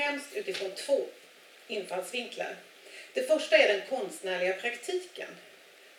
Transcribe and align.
Främst 0.00 0.34
utifrån 0.34 0.70
två 0.70 1.06
infallsvinklar. 1.68 2.56
Det 3.14 3.22
första 3.22 3.56
är 3.56 3.68
den 3.68 3.82
konstnärliga 3.88 4.52
praktiken. 4.52 5.28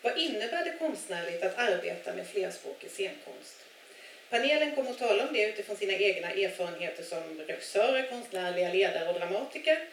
Vad 0.02 0.18
innebär 0.18 0.66
det 0.66 0.78
konstnärligt 0.80 1.44
att 1.44 1.58
arbeta 1.58 2.14
med 2.14 2.28
flerspråkig 2.28 2.92
scenkonst? 2.92 3.56
Panelen 4.30 4.76
kommer 4.76 4.92
att 4.92 5.00
tala 5.00 5.28
om 5.28 5.34
det 5.34 5.50
utifrån 5.50 5.78
sina 5.78 5.94
egna 5.94 6.32
erfarenheter 6.32 7.04
som 7.04 7.42
regissörer, 7.48 8.10
konstnärliga 8.10 8.74
ledare 8.74 9.10
och 9.10 9.20
dramatiker. 9.20 9.88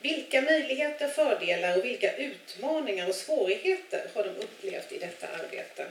Vilka 0.00 0.42
möjligheter, 0.42 1.08
fördelar 1.08 1.78
och 1.78 1.84
vilka 1.84 2.16
utmaningar 2.16 3.08
och 3.08 3.14
svårigheter 3.14 4.10
har 4.14 4.24
de 4.24 4.30
upplevt 4.30 4.92
i 4.92 4.98
detta 4.98 5.28
arbete? 5.28 5.86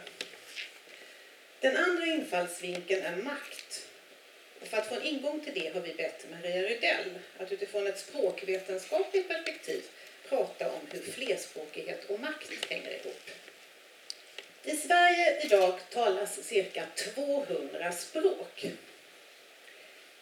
Den 1.60 1.78
andra 1.78 2.06
infallsvinkeln 2.06 3.06
är 3.06 3.16
makt. 3.16 3.85
Och 4.62 4.68
för 4.68 4.78
att 4.78 4.88
få 4.88 4.96
en 4.96 5.04
ingång 5.04 5.40
till 5.40 5.54
det 5.54 5.74
har 5.74 5.82
vi 5.82 5.94
bett 5.94 6.26
Maria 6.32 6.62
Rydell 6.62 7.20
att 7.38 7.52
utifrån 7.52 7.88
ett 7.88 8.00
språkvetenskapligt 8.00 9.28
perspektiv 9.28 9.84
prata 10.30 10.72
om 10.72 10.80
hur 10.92 11.00
flerspråkighet 11.00 12.06
och 12.10 12.20
makt 12.20 12.70
hänger 12.70 12.92
ihop. 12.92 13.30
I 14.64 14.78
Sverige 14.78 15.46
idag 15.46 15.80
talas 15.90 16.44
cirka 16.44 16.84
200 16.96 17.92
språk. 17.92 18.66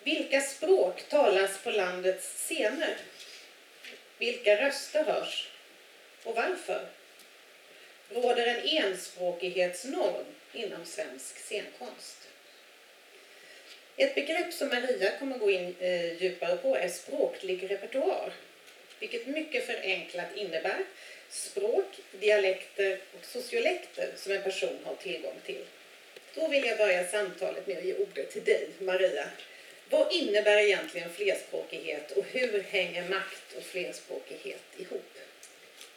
Vilka 0.04 0.42
språk 0.42 1.04
talas 1.10 1.58
på 1.64 1.72
landets 1.72 2.28
scener? 2.28 2.98
Vilka 4.18 4.62
röster 4.62 5.04
hörs? 5.04 5.50
Och 6.24 6.36
varför? 6.36 6.88
Råder 8.10 8.48
en 8.48 8.68
enspråkighetsnorm 8.68 10.26
inom 10.54 10.86
svensk 10.86 11.38
scenkonst? 11.38 12.18
Ett 13.98 14.16
begrepp 14.16 14.54
som 14.54 14.68
Maria 14.68 15.12
kommer 15.20 15.38
gå 15.38 15.52
in 15.52 15.76
eh, 15.80 16.22
djupare 16.22 16.58
på 16.58 16.76
är 16.76 16.90
språklig 16.90 17.72
repertoar, 17.72 18.34
vilket 19.00 19.28
mycket 19.28 19.66
förenklat 19.66 20.36
innebär 20.36 20.84
språk, 21.30 22.00
dialekter 22.20 23.00
och 23.20 23.26
sociolekter 23.26 24.12
som 24.16 24.32
en 24.32 24.44
person 24.44 24.80
har 24.84 24.96
tillgång 24.96 25.40
till. 25.46 25.64
Då 26.36 26.48
vill 26.48 26.66
jag 26.66 26.78
börja 26.78 27.08
samtalet 27.08 27.68
med 27.68 27.78
att 27.78 27.84
ge 27.84 27.96
ordet 27.96 28.32
till 28.32 28.44
dig, 28.44 28.70
Maria. 28.80 29.26
Vad 29.90 30.14
innebär 30.14 30.58
egentligen 30.58 31.10
flerspråkighet 31.10 32.12
och 32.12 32.26
hur 32.32 32.62
hänger 32.62 33.10
makt 33.10 33.54
och 33.58 33.64
flerspråkighet 33.64 34.64
ihop? 34.78 35.18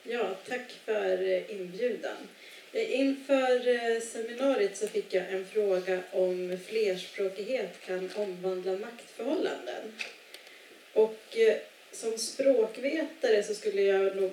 Ja, 0.03 0.37
tack 0.49 0.73
för 0.85 1.23
eh, 1.23 1.51
inbjudan. 1.51 2.29
Eh, 2.77 3.01
inför 3.01 3.69
eh, 3.69 4.01
seminariet 4.01 4.77
så 4.77 4.89
fick 4.89 5.15
jag 5.15 5.25
en 5.33 5.47
fråga 5.47 6.01
om 6.13 6.59
flerspråkighet 6.67 7.81
kan 7.87 8.11
omvandla 8.17 8.73
maktförhållanden. 8.73 9.93
Och 10.93 11.37
eh, 11.37 11.57
som 11.93 12.19
språkvetare 12.19 13.43
så 13.43 13.55
skulle 13.55 13.83
jag 13.83 14.17
nog 14.17 14.33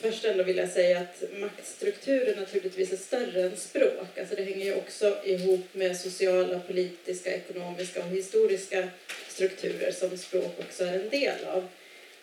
först 0.00 0.24
ändå 0.24 0.44
vilja 0.44 0.68
säga 0.68 0.98
att 0.98 1.22
maktstrukturer 1.38 2.36
naturligtvis 2.36 2.92
är 2.92 2.96
större 2.96 3.42
än 3.42 3.56
språk. 3.56 4.18
Alltså 4.18 4.34
det 4.34 4.42
hänger 4.42 4.64
ju 4.64 4.74
också 4.74 5.16
ihop 5.24 5.74
med 5.74 5.96
sociala, 5.96 6.58
politiska, 6.58 7.34
ekonomiska 7.34 8.04
och 8.04 8.10
historiska 8.10 8.88
strukturer 9.28 9.90
som 9.92 10.18
språk 10.18 10.54
också 10.58 10.84
är 10.84 10.92
en 10.92 11.08
del 11.08 11.44
av. 11.44 11.68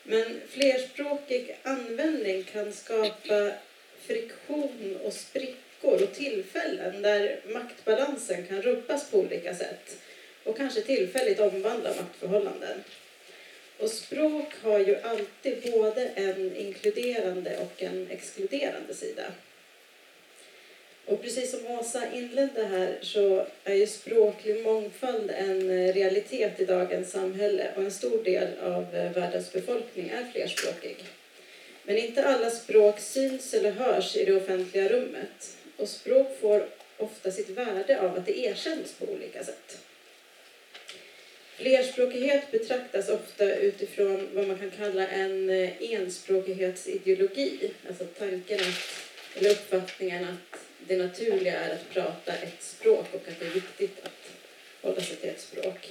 Men 0.03 0.41
flerspråkig 0.49 1.57
användning 1.63 2.43
kan 2.43 2.73
skapa 2.73 3.51
friktion 4.07 4.99
och 5.03 5.13
sprickor 5.13 6.03
och 6.03 6.13
tillfällen 6.13 7.01
där 7.01 7.39
maktbalansen 7.45 8.47
kan 8.47 8.61
rubbas 8.61 9.11
på 9.11 9.17
olika 9.17 9.55
sätt 9.55 9.97
och 10.43 10.57
kanske 10.57 10.81
tillfälligt 10.81 11.39
omvandla 11.39 11.89
maktförhållanden. 11.89 12.83
Och 13.79 13.89
språk 13.89 14.53
har 14.61 14.79
ju 14.79 14.95
alltid 15.01 15.71
både 15.71 16.07
en 16.07 16.55
inkluderande 16.55 17.57
och 17.57 17.83
en 17.83 18.07
exkluderande 18.11 18.93
sida. 18.93 19.23
Och 21.05 21.21
precis 21.21 21.51
som 21.51 21.67
Åsa 21.67 22.13
inledde 22.13 22.65
här 22.65 22.97
så 23.01 23.47
är 23.63 23.73
ju 23.73 23.87
språklig 23.87 24.63
mångfald 24.63 25.31
en 25.31 25.93
realitet 25.93 26.59
i 26.59 26.65
dagens 26.65 27.11
samhälle 27.11 27.71
och 27.75 27.83
en 27.83 27.91
stor 27.91 28.23
del 28.23 28.47
av 28.61 28.95
eh, 28.95 29.11
världens 29.11 29.53
befolkning 29.53 30.09
är 30.09 30.31
flerspråkig. 30.31 30.97
Men 31.87 31.97
inte 31.97 32.25
alla 32.25 32.49
språk 32.49 32.99
syns 32.99 33.53
eller 33.53 33.71
hörs 33.71 34.15
i 34.15 34.25
det 34.25 34.33
offentliga 34.33 34.89
rummet 34.89 35.57
och 35.77 35.89
språk 35.89 36.39
får 36.41 36.67
ofta 36.97 37.31
sitt 37.31 37.49
värde 37.49 38.01
av 38.01 38.17
att 38.17 38.25
det 38.25 38.39
erkänns 38.39 38.93
på 38.93 39.05
olika 39.05 39.43
sätt. 39.43 39.77
Flerspråkighet 41.55 42.51
betraktas 42.51 43.09
ofta 43.09 43.55
utifrån 43.55 44.27
vad 44.33 44.47
man 44.47 44.57
kan 44.57 44.71
kalla 44.71 45.07
en 45.07 45.49
eh, 45.49 45.69
enspråkighetsideologi. 45.79 47.71
Alltså 47.87 48.05
tanken 48.05 48.59
att, 48.59 49.35
eller 49.35 49.49
uppfattningen 49.49 50.23
att 50.23 50.59
det 50.87 50.97
naturliga 50.97 51.59
är 51.59 51.73
att 51.73 51.89
prata 51.89 52.33
ett 52.33 52.63
språk 52.63 53.05
och 53.11 53.27
att 53.27 53.39
det 53.39 53.45
är 53.45 53.49
viktigt 53.49 53.99
att 54.03 54.31
hålla 54.81 55.01
sig 55.01 55.15
till 55.15 55.29
ett 55.29 55.41
språk. 55.41 55.89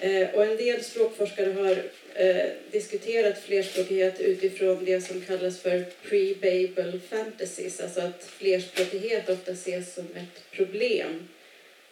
Eh, 0.00 0.34
och 0.34 0.44
en 0.44 0.56
del 0.56 0.84
språkforskare 0.84 1.52
har 1.52 1.82
eh, 2.14 2.50
diskuterat 2.70 3.38
flerspråkighet 3.38 4.20
utifrån 4.20 4.84
det 4.84 5.00
som 5.00 5.20
kallas 5.20 5.60
för 5.60 5.84
pre-babel 6.02 7.00
fantasies, 7.00 7.80
alltså 7.80 8.00
att 8.00 8.24
flerspråkighet 8.24 9.28
ofta 9.28 9.52
ses 9.52 9.94
som 9.94 10.04
ett 10.04 10.50
problem 10.50 11.28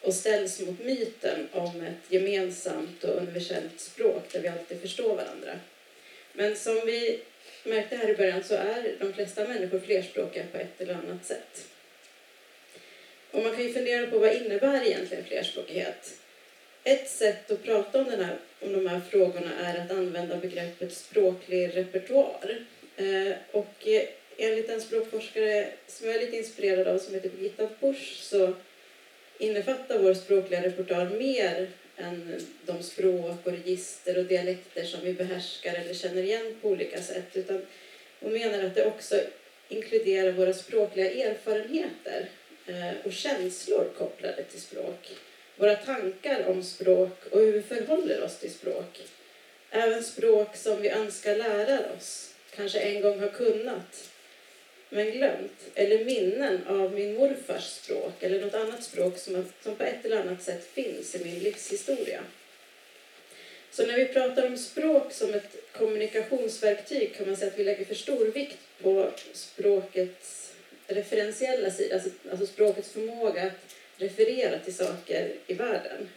och 0.00 0.14
ställs 0.14 0.60
mot 0.60 0.84
myten 0.84 1.48
om 1.52 1.80
ett 1.80 2.12
gemensamt 2.12 3.04
och 3.04 3.16
universellt 3.16 3.80
språk 3.80 4.22
där 4.32 4.40
vi 4.40 4.48
alltid 4.48 4.80
förstår 4.80 5.16
varandra. 5.16 5.60
Men 6.32 6.56
som 6.56 6.82
vi 6.86 7.20
märkte 7.64 7.96
här 7.96 8.10
i 8.10 8.16
början 8.16 8.44
så 8.44 8.54
är 8.54 8.96
de 9.00 9.12
flesta 9.12 9.48
människor 9.48 9.80
flerspråkiga 9.80 10.44
på 10.52 10.58
ett 10.58 10.80
eller 10.80 10.94
annat 10.94 11.26
sätt. 11.26 11.66
Och 13.30 13.42
man 13.42 13.52
kan 13.54 13.64
ju 13.64 13.72
fundera 13.72 14.06
på 14.06 14.18
vad 14.18 14.34
innebär 14.34 14.86
egentligen 14.86 15.24
flerspråkighet? 15.24 16.18
Ett 16.86 17.08
sätt 17.08 17.50
att 17.50 17.62
prata 17.62 17.98
om, 17.98 18.04
den 18.04 18.24
här, 18.24 18.36
om 18.60 18.72
de 18.72 18.86
här 18.86 19.00
frågorna 19.10 19.50
är 19.60 19.84
att 19.84 19.90
använda 19.90 20.36
begreppet 20.36 20.92
språklig 20.92 21.76
repertoar. 21.76 22.64
Eh, 22.96 23.32
och 23.52 23.88
enligt 24.36 24.70
en 24.70 24.80
språkforskare 24.80 25.66
som 25.86 26.06
jag 26.06 26.16
är 26.16 26.20
lite 26.20 26.36
inspirerad 26.36 26.86
av 26.86 26.98
som 26.98 27.14
heter 27.14 27.28
Birgitta 27.28 27.68
Busch 27.80 28.16
så 28.20 28.54
innefattar 29.38 29.98
vår 29.98 30.14
språkliga 30.14 30.62
repertoar 30.62 31.10
mer 31.18 31.68
än 31.96 32.40
de 32.66 32.82
språk 32.82 33.46
och 33.46 33.52
register 33.52 34.18
och 34.18 34.24
dialekter 34.24 34.84
som 34.84 35.00
vi 35.00 35.12
behärskar 35.12 35.74
eller 35.74 35.94
känner 35.94 36.22
igen 36.22 36.56
på 36.62 36.68
olika 36.68 37.02
sätt. 37.02 37.36
Utan 37.36 37.66
hon 38.20 38.32
menar 38.32 38.64
att 38.64 38.74
det 38.74 38.86
också 38.86 39.20
inkluderar 39.68 40.32
våra 40.32 40.52
språkliga 40.52 41.10
erfarenheter 41.10 42.28
eh, 42.66 43.06
och 43.06 43.12
känslor 43.12 43.92
kopplade 43.98 44.42
till 44.42 44.60
språk. 44.60 45.12
Våra 45.56 45.76
tankar 45.76 46.46
om 46.46 46.62
språk 46.62 47.26
och 47.30 47.40
hur 47.40 47.52
vi 47.52 47.62
förhåller 47.62 48.22
oss 48.22 48.38
till 48.38 48.52
språk. 48.52 49.02
Även 49.70 50.04
språk 50.04 50.56
som 50.56 50.82
vi 50.82 50.88
önskar 50.88 51.36
lära 51.36 51.80
oss, 51.96 52.34
kanske 52.56 52.78
en 52.78 53.02
gång 53.02 53.20
har 53.20 53.28
kunnat 53.28 54.10
men 54.94 55.10
glömt, 55.10 55.70
eller 55.74 56.04
minnen 56.04 56.66
av 56.66 56.92
min 56.92 57.14
morfars 57.14 57.64
språk 57.64 58.22
eller 58.22 58.40
något 58.40 58.54
annat 58.54 58.84
språk 58.84 59.18
som, 59.18 59.44
som 59.62 59.76
på 59.76 59.84
ett 59.84 60.04
eller 60.04 60.20
annat 60.20 60.42
sätt 60.42 60.66
finns 60.72 61.14
i 61.14 61.24
min 61.24 61.38
livshistoria. 61.38 62.20
Så 63.70 63.86
när 63.86 63.96
vi 63.96 64.04
pratar 64.04 64.46
om 64.46 64.56
språk 64.56 65.12
som 65.12 65.34
ett 65.34 65.56
kommunikationsverktyg 65.72 67.14
kan 67.16 67.26
man 67.26 67.36
säga 67.36 67.50
att 67.50 67.58
vi 67.58 67.64
lägger 67.64 67.84
för 67.84 67.94
stor 67.94 68.26
vikt 68.26 68.58
på 68.82 69.10
språkets 69.32 70.52
referentiella 70.86 71.70
sida, 71.70 71.94
alltså, 71.94 72.10
alltså 72.30 72.46
språkets 72.46 72.92
förmåga 72.92 73.42
att 73.42 73.73
referera 73.96 74.58
till 74.58 74.74
saker 74.74 75.32
i 75.46 75.54
världen. 75.54 76.08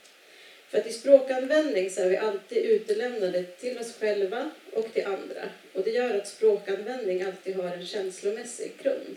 För 0.70 0.78
att 0.78 0.88
i 0.88 0.94
språkanvändning 0.94 1.90
så 1.90 2.02
är 2.02 2.10
vi 2.10 2.18
alltid 2.18 2.58
utelämnade 2.58 3.44
till 3.44 3.78
oss 3.78 3.96
själva 4.00 4.52
och 4.74 4.94
till 4.94 5.06
andra. 5.06 5.50
Och 5.74 5.84
det 5.84 5.92
gör 5.92 6.18
att 6.18 6.28
språkanvändning 6.28 7.22
alltid 7.22 7.56
har 7.56 7.68
en 7.70 7.86
känslomässig 7.86 8.72
grund. 8.82 9.16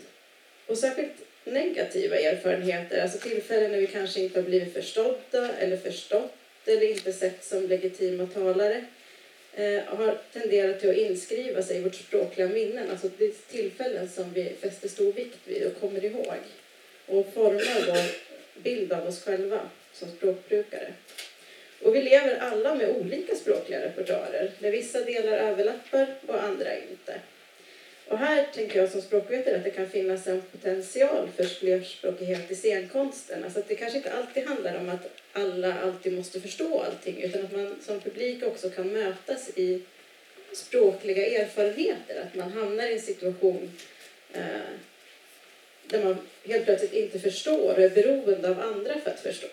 Och 0.67 0.77
särskilt 0.77 1.13
negativa 1.43 2.15
erfarenheter, 2.15 3.01
alltså 3.01 3.17
tillfällen 3.17 3.71
när 3.71 3.79
vi 3.79 3.87
kanske 3.87 4.19
inte 4.19 4.39
har 4.39 4.45
blivit 4.45 4.73
förstådda 4.73 5.53
eller 5.59 5.77
förstått 5.77 6.33
eller 6.65 6.89
inte 6.89 7.13
sett 7.13 7.43
som 7.43 7.67
legitima 7.67 8.27
talare 8.27 8.85
eh, 9.53 9.83
har 9.85 10.17
tenderat 10.33 10.79
till 10.79 10.89
att 10.89 10.95
inskriva 10.95 11.61
sig 11.61 11.77
i 11.77 11.81
vårt 11.81 11.95
språkliga 11.95 12.47
minnen. 12.47 12.89
Alltså 12.91 13.09
det 13.17 13.25
är 13.25 13.31
tillfällen 13.51 14.09
som 14.09 14.33
vi 14.33 14.53
fäster 14.61 14.87
stor 14.87 15.13
vikt 15.13 15.39
vid 15.45 15.65
och 15.65 15.79
kommer 15.79 16.05
ihåg 16.05 16.37
och 17.05 17.33
formar 17.33 17.85
vår 17.87 18.30
bild 18.55 18.93
av 18.93 19.07
oss 19.07 19.23
själva 19.23 19.59
som 19.93 20.09
språkbrukare. 20.09 20.93
Och 21.81 21.95
vi 21.95 22.01
lever 22.01 22.35
alla 22.39 22.75
med 22.75 22.89
olika 22.89 23.35
språkliga 23.35 23.81
repertoarer, 23.81 24.51
där 24.59 24.71
vissa 24.71 25.03
delar 25.03 25.31
överlappar 25.31 26.07
och 26.27 26.43
andra 26.43 26.77
inte. 26.77 27.19
Och 28.07 28.17
här 28.17 28.47
tänker 28.53 28.79
jag 28.79 28.91
som 28.91 29.01
språkvetare 29.01 29.55
att 29.55 29.63
det 29.63 29.69
kan 29.69 29.89
finnas 29.89 30.27
en 30.27 30.41
potential 30.41 31.29
för 31.35 31.43
flerspråkighet 31.43 32.51
i 32.51 32.55
scenkonsten. 32.55 33.43
Alltså 33.43 33.59
att 33.59 33.67
det 33.67 33.75
kanske 33.75 33.97
inte 33.97 34.13
alltid 34.13 34.47
handlar 34.47 34.79
om 34.79 34.89
att 34.89 35.09
alla 35.33 35.81
alltid 35.81 36.13
måste 36.13 36.41
förstå 36.41 36.79
allting 36.79 37.21
utan 37.21 37.45
att 37.45 37.51
man 37.51 37.75
som 37.81 37.99
publik 37.99 38.43
också 38.43 38.69
kan 38.69 38.87
mötas 38.87 39.49
i 39.55 39.81
språkliga 40.53 41.41
erfarenheter. 41.41 42.21
Att 42.21 42.35
man 42.35 42.51
hamnar 42.51 42.87
i 42.87 42.93
en 42.93 43.01
situation 43.01 43.71
eh, 44.33 44.41
där 45.91 46.03
man 46.03 46.17
helt 46.45 46.65
plötsligt 46.65 46.93
inte 46.93 47.19
förstår 47.19 47.73
och 47.73 47.81
är 47.81 47.89
beroende 47.89 48.49
av 48.49 48.59
andra 48.59 48.99
för 48.99 49.11
att 49.11 49.19
förstå. 49.19 49.47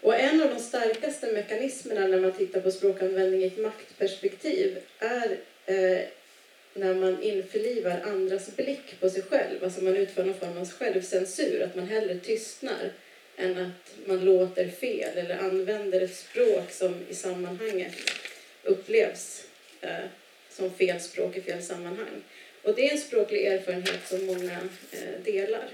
Och 0.00 0.14
en 0.14 0.42
av 0.42 0.48
de 0.48 0.60
starkaste 0.60 1.32
mekanismerna 1.32 2.06
när 2.06 2.20
man 2.20 2.32
tittar 2.32 2.60
på 2.60 2.70
språkanvändning 2.70 3.42
i 3.42 3.46
ett 3.46 3.58
maktperspektiv 3.58 4.78
är 4.98 5.38
eh, 5.66 6.00
när 6.74 6.94
man 6.94 7.22
införlivar 7.22 8.00
andras 8.04 8.56
blick 8.56 9.00
på 9.00 9.10
sig 9.10 9.22
själv. 9.22 9.64
Alltså 9.64 9.84
man 9.84 9.96
utför 9.96 10.24
någon 10.24 10.34
form 10.34 10.58
av 10.58 10.70
självcensur, 10.70 11.62
att 11.62 11.76
man 11.76 11.88
hellre 11.88 12.18
tystnar 12.18 12.92
än 13.36 13.58
att 13.58 14.06
man 14.06 14.24
låter 14.24 14.68
fel 14.68 15.18
eller 15.18 15.38
använder 15.38 16.00
ett 16.00 16.16
språk 16.16 16.70
som 16.70 16.94
i 17.10 17.14
sammanhanget 17.14 17.94
upplevs 18.62 19.46
eh, 19.80 20.04
som 20.50 20.70
fel 20.70 21.00
språk 21.00 21.36
i 21.36 21.40
fel 21.40 21.62
sammanhang. 21.62 22.22
Och 22.68 22.74
det 22.74 22.88
är 22.88 22.92
en 22.92 22.98
språklig 22.98 23.46
erfarenhet 23.46 24.00
som 24.08 24.26
många 24.26 24.58
eh, 24.92 25.22
delar. 25.24 25.68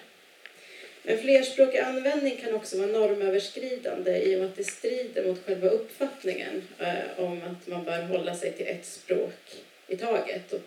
Men 1.02 1.18
flerspråkig 1.18 1.78
användning 1.78 2.36
kan 2.36 2.54
också 2.54 2.78
vara 2.78 2.86
normöverskridande 2.86 4.18
i 4.18 4.34
och 4.34 4.38
med 4.38 4.48
att 4.48 4.56
det 4.56 4.64
strider 4.64 5.24
mot 5.24 5.46
själva 5.46 5.68
uppfattningen 5.68 6.62
eh, 6.78 7.24
om 7.24 7.42
att 7.42 7.66
man 7.66 7.84
bör 7.84 8.02
hålla 8.02 8.34
sig 8.34 8.52
till 8.52 8.66
ett 8.66 8.86
språk 8.86 9.62
i 9.88 9.96
taget. 9.96 10.52
Och, 10.52 10.60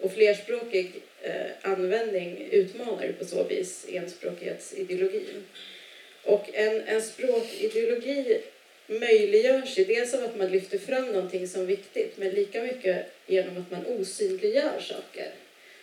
och 0.00 0.12
flerspråkig 0.12 0.92
eh, 1.22 1.50
användning 1.62 2.48
utmanar 2.50 3.12
på 3.18 3.24
så 3.24 3.44
vis 3.44 3.86
enspråkighetsideologin. 3.88 5.44
Och 6.24 6.50
en, 6.52 6.80
en 6.80 7.02
språkideologi 7.02 8.40
möjliggörs 8.86 9.78
ju 9.78 9.84
dels 9.84 10.14
av 10.14 10.24
att 10.24 10.36
man 10.36 10.50
lyfter 10.50 10.78
fram 10.78 11.06
någonting 11.06 11.48
som 11.48 11.66
viktigt 11.66 12.18
men 12.18 12.30
lika 12.30 12.62
mycket 12.62 13.06
genom 13.26 13.56
att 13.56 13.70
man 13.70 13.86
osynliggör 13.86 14.80
saker. 14.80 15.32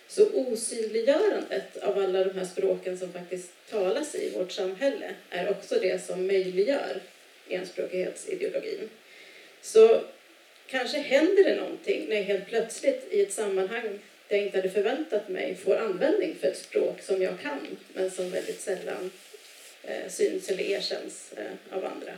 Så 0.08 0.26
osynliggörandet 0.32 1.76
av 1.76 1.98
alla 1.98 2.24
de 2.24 2.38
här 2.38 2.44
språken 2.44 2.98
som 2.98 3.12
faktiskt 3.12 3.50
talas 3.70 4.14
i 4.14 4.30
vårt 4.30 4.52
samhälle 4.52 5.14
är 5.30 5.50
också 5.50 5.78
det 5.80 6.04
som 6.04 6.26
möjliggör 6.26 7.00
enspråkighetsideologin. 7.48 8.90
Så 9.62 10.00
kanske 10.66 10.98
händer 10.98 11.44
det 11.44 11.56
någonting 11.56 12.06
när 12.08 12.16
jag 12.16 12.22
helt 12.22 12.46
plötsligt 12.46 13.06
i 13.10 13.22
ett 13.22 13.32
sammanhang 13.32 13.98
där 14.28 14.36
jag 14.36 14.46
inte 14.46 14.58
hade 14.58 14.70
förväntat 14.70 15.28
mig 15.28 15.54
får 15.54 15.76
användning 15.76 16.36
för 16.40 16.48
ett 16.48 16.58
språk 16.58 17.02
som 17.02 17.22
jag 17.22 17.40
kan 17.40 17.76
men 17.94 18.10
som 18.10 18.30
väldigt 18.30 18.60
sällan 18.60 19.10
eh, 19.82 20.08
syns 20.08 20.50
eller 20.50 20.64
erkänns 20.64 21.32
eh, 21.36 21.76
av 21.76 21.84
andra. 21.84 22.12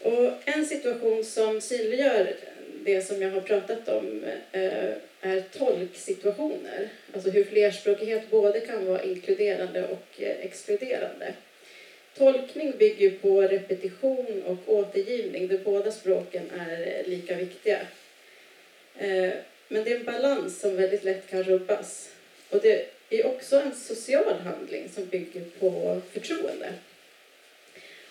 Och 0.00 0.32
en 0.44 0.66
situation 0.66 1.24
som 1.24 1.60
synliggör 1.60 2.36
det 2.84 3.02
som 3.02 3.22
jag 3.22 3.30
har 3.30 3.40
pratat 3.40 3.88
om 3.88 4.24
eh, 4.52 4.92
är 5.24 5.40
tolksituationer. 5.40 6.88
Alltså 7.14 7.30
hur 7.30 7.44
flerspråkighet 7.44 8.30
både 8.30 8.60
kan 8.60 8.86
vara 8.86 9.02
inkluderande 9.02 9.88
och 9.88 10.22
eh, 10.22 10.36
exkluderande. 10.40 11.34
Tolkning 12.16 12.72
bygger 12.78 13.10
på 13.10 13.42
repetition 13.42 14.42
och 14.46 14.74
återgivning 14.74 15.48
där 15.48 15.58
båda 15.64 15.92
språken 15.92 16.50
är 16.58 16.80
eh, 16.80 17.08
lika 17.08 17.36
viktiga. 17.36 17.80
Eh, 18.98 19.32
men 19.68 19.84
det 19.84 19.92
är 19.92 19.96
en 19.96 20.04
balans 20.04 20.60
som 20.60 20.76
väldigt 20.76 21.04
lätt 21.04 21.30
kan 21.30 21.42
rubbas. 21.42 22.10
Och 22.50 22.60
det 22.62 22.86
är 23.10 23.26
också 23.26 23.60
en 23.60 23.74
social 23.74 24.38
handling 24.44 24.88
som 24.88 25.06
bygger 25.06 25.44
på 25.58 26.00
förtroende. 26.12 26.72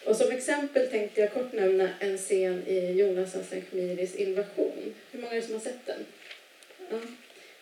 Och 0.05 0.15
som 0.15 0.31
exempel 0.31 0.87
tänkte 0.87 1.21
jag 1.21 1.33
kort 1.33 1.53
nämna 1.53 1.89
en 1.99 2.17
scen 2.17 2.63
i 2.67 2.91
Jonas 2.91 3.33
Hassan 3.33 3.61
Invasion. 4.15 4.93
Hur 5.11 5.19
många 5.19 5.31
är 5.31 5.35
det 5.35 5.41
som 5.41 5.53
har 5.53 5.61
sett 5.61 5.85
den? 5.85 6.05
Ja. 6.89 6.97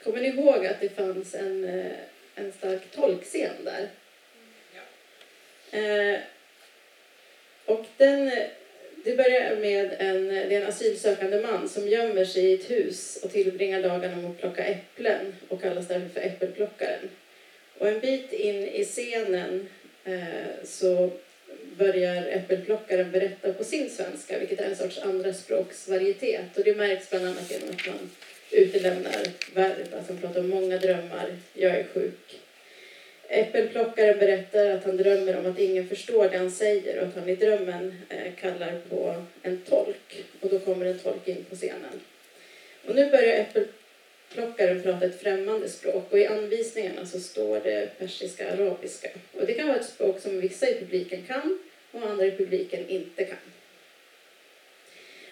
Kommer 0.03 0.21
ni 0.21 0.27
ihåg 0.27 0.65
att 0.65 0.81
det 0.81 0.89
fanns 0.89 1.35
en, 1.35 1.63
eh, 1.63 1.91
en 2.35 2.51
stark 2.51 2.91
tolkscen 2.91 3.65
där? 3.65 3.89
Ja. 4.75 5.79
Eh, 5.79 6.19
och 7.65 7.85
den, 7.97 8.31
det 9.03 9.17
börjar 9.17 9.55
med 9.55 9.95
en, 9.99 10.27
det 10.27 10.55
är 10.55 10.61
en 10.61 10.67
asylsökande 10.67 11.41
man 11.41 11.69
som 11.69 11.87
gömmer 11.87 12.25
sig 12.25 12.43
i 12.43 12.53
ett 12.53 12.71
hus 12.71 13.19
och 13.23 13.31
tillbringar 13.31 13.81
dagarna 13.81 14.15
med 14.15 14.31
att 14.31 14.39
plocka 14.39 14.65
äpplen 14.65 15.35
och 15.47 15.61
kallas 15.61 15.87
därför 15.87 16.09
för 16.09 16.21
äppelplockaren. 16.21 17.09
Och 17.77 17.87
en 17.87 17.99
bit 17.99 18.33
in 18.33 18.67
i 18.67 18.85
scenen 18.85 19.69
eh, 20.05 20.63
så 20.63 21.11
börjar 21.77 22.25
äppelplockaren 22.25 23.11
berätta 23.11 23.53
på 23.53 23.63
sin 23.63 23.89
svenska, 23.89 24.39
vilket 24.39 24.59
är 24.59 24.65
en 24.65 24.75
sorts 24.75 24.97
andraspråksvarietet. 24.99 26.57
Och 26.57 26.63
det 26.63 26.75
märks 26.75 27.09
bland 27.09 27.27
annat 27.27 27.51
genom 27.51 27.69
att 27.69 27.87
man 27.87 28.09
utelämnar 28.51 29.27
verb, 29.53 29.93
alltså 29.95 30.13
han 30.13 30.21
pratar 30.21 30.39
om 30.39 30.49
många 30.49 30.77
drömmar, 30.77 31.29
jag 31.53 31.71
är 31.71 31.83
sjuk. 31.83 32.39
Äppelplockaren 33.33 34.19
berättar 34.19 34.69
att 34.69 34.83
han 34.83 34.97
drömmer 34.97 35.37
om 35.37 35.45
att 35.45 35.59
ingen 35.59 35.87
förstår 35.87 36.29
det 36.29 36.37
han 36.37 36.51
säger 36.51 36.99
och 36.99 37.07
att 37.07 37.15
han 37.15 37.29
i 37.29 37.35
drömmen 37.35 37.95
eh, 38.09 38.33
kallar 38.39 38.79
på 38.89 39.23
en 39.41 39.61
tolk. 39.61 40.23
Och 40.41 40.49
då 40.49 40.59
kommer 40.59 40.85
en 40.85 40.99
tolk 40.99 41.27
in 41.27 41.45
på 41.49 41.55
scenen. 41.55 42.01
Och 42.87 42.95
nu 42.95 43.09
börjar 43.09 43.33
äppelplockaren 43.33 44.81
prata 44.81 45.05
ett 45.05 45.21
främmande 45.21 45.69
språk 45.69 46.11
och 46.11 46.19
i 46.19 46.27
anvisningarna 46.27 47.05
så 47.05 47.19
står 47.19 47.59
det 47.59 47.99
persiska 47.99 48.53
arabiska. 48.53 49.09
Och 49.33 49.45
det 49.45 49.53
kan 49.53 49.67
vara 49.67 49.77
ett 49.77 49.85
språk 49.85 50.19
som 50.19 50.39
vissa 50.39 50.69
i 50.69 50.79
publiken 50.79 51.23
kan 51.27 51.59
och 51.91 52.09
andra 52.09 52.25
i 52.25 52.31
publiken 52.31 52.87
inte 52.87 53.23
kan. 53.23 53.50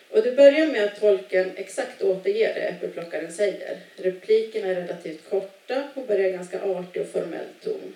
Och 0.10 0.24
det 0.24 0.32
börjar 0.32 0.68
med 0.68 0.84
att 0.84 1.00
tolken 1.00 1.52
exakt 1.56 2.02
återger 2.02 2.54
det 2.54 2.62
äppelplockaren 2.62 3.34
säger. 3.34 3.78
Replikerna 3.96 4.68
är 4.68 4.76
relativt 4.76 5.30
korta 5.30 5.90
och 5.94 6.08
börjar 6.08 6.30
ganska 6.30 6.62
artig 6.62 7.02
och 7.02 7.08
formell 7.08 7.48
ton. 7.64 7.94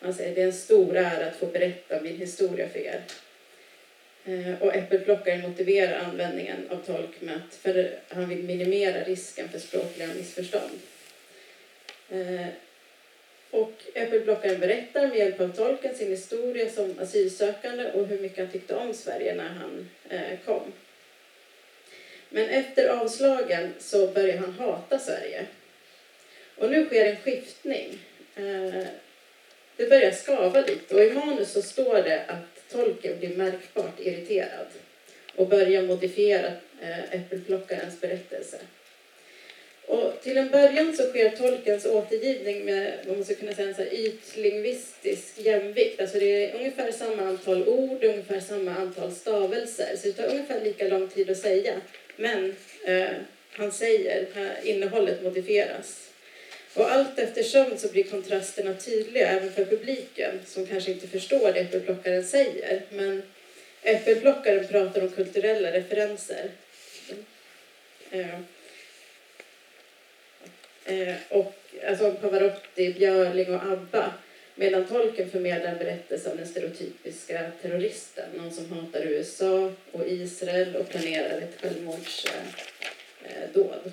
Han 0.00 0.14
säger 0.14 0.34
det 0.34 0.42
är 0.42 0.46
en 0.46 0.52
stor 0.52 0.96
ära 0.96 1.26
att 1.26 1.36
få 1.36 1.46
berätta 1.46 2.00
min 2.00 2.16
historia 2.16 2.68
för 2.68 2.78
er. 2.78 3.00
Eh, 4.24 4.62
och 4.62 4.74
äppelplockaren 4.74 5.40
motiverar 5.40 5.98
användningen 5.98 6.68
av 6.70 6.76
tolk 6.76 7.20
med 7.20 7.36
att 7.36 7.54
för 7.54 7.98
han 8.08 8.28
vill 8.28 8.42
minimera 8.44 9.04
risken 9.04 9.48
för 9.48 9.58
språkliga 9.58 10.08
missförstånd. 10.08 10.80
Eh, 12.10 12.46
och 13.50 13.72
äppelplockaren 13.94 14.60
berättar 14.60 15.08
med 15.08 15.18
hjälp 15.18 15.40
av 15.40 15.48
tolken 15.48 15.94
sin 15.94 16.10
historia 16.10 16.70
som 16.70 16.98
asylsökande 16.98 17.90
och 17.90 18.06
hur 18.06 18.18
mycket 18.18 18.38
han 18.38 18.52
tyckte 18.52 18.74
om 18.74 18.94
Sverige 18.94 19.34
när 19.34 19.48
han 19.48 19.88
eh, 20.08 20.38
kom. 20.44 20.72
Men 22.36 22.48
efter 22.48 22.88
avslagen 22.88 23.74
så 23.78 24.06
börjar 24.06 24.36
han 24.36 24.52
hata 24.52 24.98
Sverige. 24.98 25.46
Och 26.56 26.70
nu 26.70 26.86
sker 26.86 27.04
en 27.04 27.16
skiftning. 27.16 27.98
Eh, 28.36 28.84
det 29.76 29.86
börjar 29.88 30.10
skava 30.10 30.60
lite 30.60 30.94
och 30.94 31.04
i 31.04 31.10
manus 31.10 31.52
så 31.52 31.62
står 31.62 32.02
det 32.02 32.24
att 32.26 32.70
tolken 32.72 33.18
blir 33.18 33.36
märkbart 33.36 34.00
irriterad 34.00 34.66
och 35.36 35.48
börjar 35.48 35.82
modifiera 35.82 36.46
eh, 36.80 37.14
äppelplockarens 37.14 38.00
berättelse. 38.00 38.58
Och 39.86 40.20
till 40.22 40.36
en 40.36 40.50
början 40.50 40.96
så 40.96 41.02
sker 41.02 41.30
tolkens 41.30 41.86
återgivning 41.86 42.64
med 42.64 42.92
vad 43.06 43.16
man 43.16 43.24
skulle 43.24 43.40
kunna 43.40 43.54
säga 43.54 43.68
en 43.68 43.74
så 43.74 43.82
här 43.82 43.94
ytlingvistisk 43.94 45.38
jämvikt. 45.38 46.00
Alltså 46.00 46.18
det 46.18 46.44
är 46.44 46.58
ungefär 46.58 46.92
samma 46.92 47.22
antal 47.22 47.68
ord, 47.68 48.04
ungefär 48.04 48.40
samma 48.40 48.74
antal 48.74 49.12
stavelser. 49.12 49.96
Så 49.96 50.06
det 50.06 50.12
tar 50.12 50.30
ungefär 50.30 50.64
lika 50.64 50.88
lång 50.88 51.08
tid 51.08 51.30
att 51.30 51.38
säga. 51.38 51.80
Men 52.16 52.56
eh, 52.84 53.08
han 53.52 53.72
säger, 53.72 54.22
att 54.22 54.64
innehållet 54.64 55.22
modifieras. 55.22 56.10
Och 56.74 56.92
allt 56.92 57.18
eftersom 57.18 57.78
så 57.78 57.88
blir 57.88 58.04
kontrasterna 58.04 58.74
tydliga 58.74 59.28
även 59.28 59.52
för 59.52 59.64
publiken 59.64 60.40
som 60.46 60.66
kanske 60.66 60.92
inte 60.92 61.08
förstår 61.08 61.52
det 61.52 61.60
äppelplockaren 61.60 62.24
säger. 62.24 62.82
Men 62.90 63.22
äppelplockaren 63.82 64.68
pratar 64.68 65.02
om 65.02 65.08
kulturella 65.08 65.72
referenser. 65.72 66.50
Eh, 68.10 68.34
eh, 70.84 71.14
och 71.28 71.54
alltså 71.88 72.12
Pavarotti, 72.12 72.92
Björling 72.92 73.54
och 73.54 73.62
ABBA. 73.62 74.12
Medan 74.58 74.86
tolken 74.86 75.30
förmedlar 75.30 75.72
en 75.72 75.78
berättelse 75.78 76.30
om 76.30 76.36
den 76.36 76.46
stereotypiska 76.46 77.50
terroristen. 77.62 78.24
Någon 78.36 78.50
som 78.50 78.72
hatar 78.72 79.06
USA 79.06 79.72
och 79.92 80.06
Israel 80.06 80.76
och 80.76 80.88
planerar 80.88 81.38
ett 81.38 81.60
självmordsdåd. 81.60 83.92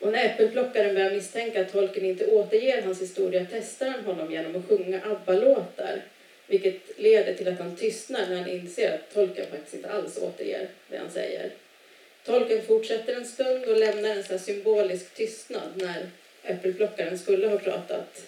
Och 0.00 0.12
när 0.12 0.24
äppelplockaren 0.24 0.94
börjar 0.94 1.10
misstänka 1.10 1.60
att 1.60 1.72
tolken 1.72 2.04
inte 2.04 2.26
återger 2.26 2.82
hans 2.82 3.02
historia 3.02 3.46
testar 3.50 3.86
han 3.86 4.04
honom 4.04 4.32
genom 4.32 4.56
att 4.56 4.68
sjunga 4.68 5.00
ABBA-låtar. 5.04 6.02
Vilket 6.46 6.98
leder 6.98 7.34
till 7.34 7.48
att 7.48 7.58
han 7.58 7.76
tystnar 7.76 8.26
när 8.28 8.36
han 8.36 8.50
inser 8.50 8.94
att 8.94 9.14
tolken 9.14 9.46
faktiskt 9.50 9.74
inte 9.74 9.90
alls 9.90 10.18
återger 10.18 10.68
det 10.88 10.96
han 10.96 11.10
säger. 11.10 11.50
Tolken 12.24 12.62
fortsätter 12.62 13.14
en 13.14 13.26
stund 13.26 13.64
och 13.64 13.76
lämnar 13.76 14.10
en 14.10 14.24
så 14.24 14.38
symbolisk 14.38 15.14
tystnad 15.14 15.68
när 15.74 16.06
äppelplockaren 16.42 17.18
skulle 17.18 17.48
ha 17.48 17.58
pratat 17.58 18.26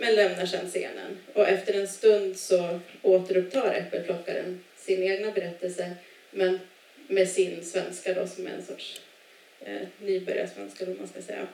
men 0.00 0.14
lämnar 0.14 0.46
sedan 0.46 0.68
scenen. 0.68 1.18
Och 1.32 1.48
efter 1.48 1.74
en 1.74 1.88
stund 1.88 2.36
så 2.36 2.80
återupptar 3.02 3.74
äppelplockaren 3.74 4.64
sin 4.76 5.02
egna 5.02 5.30
berättelse 5.30 5.90
men 6.30 6.60
med 7.08 7.28
sin 7.28 7.64
svenska 7.64 8.14
då 8.14 8.26
som 8.26 8.46
är 8.46 8.50
en 8.50 8.64
sorts 8.64 9.00
eh, 9.60 9.80
nybörjarsvenska 9.98 10.84
om 10.84 10.96
man 10.98 11.08
ska 11.08 11.22
säga. 11.22 11.46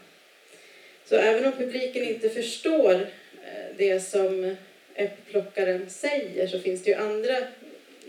Så 1.05 1.17
även 1.17 1.45
om 1.45 1.53
publiken 1.53 2.05
inte 2.05 2.29
förstår 2.29 2.95
eh, 2.95 3.77
det 3.77 4.01
som 4.01 4.57
äppelplockaren 4.95 5.91
säger 5.91 6.47
så 6.47 6.61
finns 6.61 6.83
det 6.83 6.91
ju 6.91 6.97
andra 6.97 7.37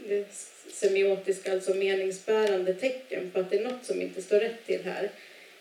eh, 0.10 0.26
semiotiska, 0.72 1.54
alltså 1.54 1.74
meningsbärande 1.74 2.74
tecken 2.74 3.32
på 3.32 3.40
att 3.40 3.50
det 3.50 3.58
är 3.58 3.64
något 3.64 3.86
som 3.86 4.02
inte 4.02 4.22
står 4.22 4.40
rätt 4.40 4.66
till 4.66 4.84
här. 4.86 5.10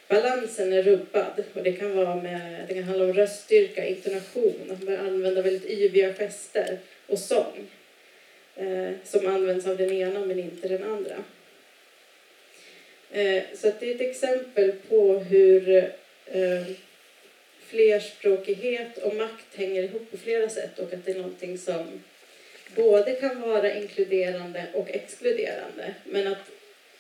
Balansen 0.09 0.73
är 0.73 0.83
rubbad 0.83 1.45
och 1.55 1.63
det 1.63 1.73
kan, 1.73 1.97
vara 1.97 2.15
med, 2.15 2.65
det 2.69 2.75
kan 2.75 2.83
handla 2.83 3.05
om 3.05 3.13
röststyrka, 3.13 3.87
intonation, 3.87 4.71
att 4.71 4.83
man 4.83 4.97
använder 4.97 5.43
väldigt 5.43 5.71
yviga 5.71 6.15
gester 6.15 6.79
och 7.07 7.19
sång 7.19 7.67
eh, 8.57 8.91
som 9.05 9.27
används 9.27 9.67
av 9.67 9.77
den 9.77 9.93
ena 9.93 10.21
men 10.21 10.39
inte 10.39 10.69
den 10.69 10.85
andra. 10.85 11.25
Eh, 13.11 13.43
så 13.55 13.73
det 13.81 13.91
är 13.91 13.95
ett 13.95 14.01
exempel 14.01 14.73
på 14.89 15.19
hur 15.19 15.77
eh, 16.27 16.63
flerspråkighet 17.61 18.99
och 18.99 19.15
makt 19.15 19.57
hänger 19.57 19.83
ihop 19.83 20.11
på 20.11 20.17
flera 20.17 20.49
sätt 20.49 20.79
och 20.79 20.93
att 20.93 21.05
det 21.05 21.13
är 21.13 21.17
någonting 21.17 21.59
som 21.59 22.03
både 22.75 23.13
kan 23.13 23.41
vara 23.41 23.75
inkluderande 23.75 24.67
och 24.73 24.91
exkluderande. 24.91 25.95
Men 26.05 26.27
att 26.27 26.51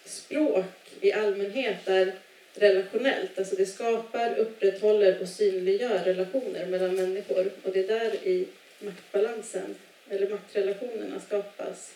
språk 0.05 0.65
i 1.01 1.13
allmänhet 1.13 1.89
är 1.89 2.13
relationellt. 2.59 3.39
Alltså 3.39 3.57
det 3.57 3.67
skapar, 3.67 4.39
upprätthåller 4.39 5.21
och 5.21 5.29
synliggör 5.29 5.99
relationer 5.99 6.67
mellan 6.67 6.95
människor. 6.95 7.51
Och 7.63 7.73
det 7.73 7.81
är 7.81 7.89
där 7.89 8.15
i 8.15 8.47
maktbalansen, 8.79 9.75
eller 10.11 10.29
maktrelationerna 10.29 11.21
skapas. 11.21 11.95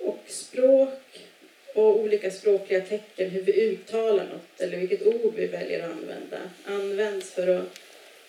Och 0.00 0.24
språk 0.26 1.28
och 1.74 2.00
olika 2.00 2.30
språkliga 2.30 2.80
tecken, 2.80 3.30
hur 3.30 3.42
vi 3.42 3.60
uttalar 3.60 4.24
något 4.24 4.60
eller 4.60 4.76
vilket 4.78 5.06
ord 5.06 5.34
vi 5.36 5.46
väljer 5.46 5.84
att 5.84 5.90
använda, 5.90 6.38
används 6.64 7.30
för 7.30 7.48
att 7.48 7.80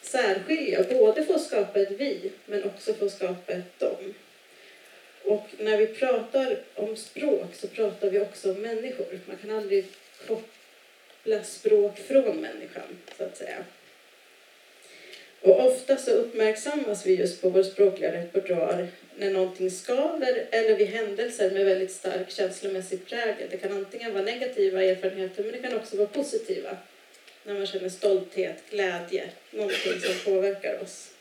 särskilja, 0.02 0.84
både 0.90 1.26
för 1.26 1.34
att 1.34 1.46
skapa 1.46 1.80
ett 1.80 1.92
vi 1.92 2.32
men 2.46 2.64
också 2.64 2.94
för 2.94 3.06
att 3.06 3.12
skapa 3.12 3.54
ett 3.54 3.80
dom. 3.80 4.14
Och 5.24 5.48
när 5.58 5.78
vi 5.78 5.88
pratar 5.88 6.60
om 6.76 6.96
språk 6.96 7.56
så 7.56 7.68
pratar 7.68 8.10
vi 8.10 8.20
också 8.20 8.52
om 8.52 8.62
människor. 8.62 9.20
Man 9.26 9.38
kan 9.38 9.52
aldrig 9.52 9.86
koppla 10.28 10.59
språk 11.44 11.98
från 11.98 12.42
människan, 12.42 12.98
så 13.18 13.24
att 13.24 13.38
säga. 13.38 13.66
Och 15.42 15.66
ofta 15.66 15.98
så 15.98 16.12
uppmärksammas 16.12 17.06
vi 17.06 17.16
just 17.16 17.42
på 17.42 17.50
vår 17.50 17.64
språkliga 17.64 18.12
repertoar 18.12 18.88
när 19.18 19.32
någonting 19.32 19.72
skaver 19.72 20.48
eller 20.52 20.76
vid 20.76 20.88
händelser 20.88 21.52
med 21.52 21.66
väldigt 21.66 21.92
stark 21.92 22.32
känslomässig 22.32 23.06
prägel. 23.06 23.48
Det 23.52 23.58
kan 23.58 23.72
antingen 23.72 24.14
vara 24.14 24.24
negativa 24.24 24.84
erfarenheter 24.84 25.44
men 25.44 25.52
det 25.52 25.70
kan 25.70 25.78
också 25.78 25.98
vara 25.98 26.08
positiva. 26.08 26.78
När 27.44 27.54
man 27.54 27.68
känner 27.68 27.90
stolthet, 27.90 28.64
glädje, 28.70 29.30
någonting 29.52 30.00
som 30.00 30.34
påverkar 30.34 30.84
oss. 30.84 31.12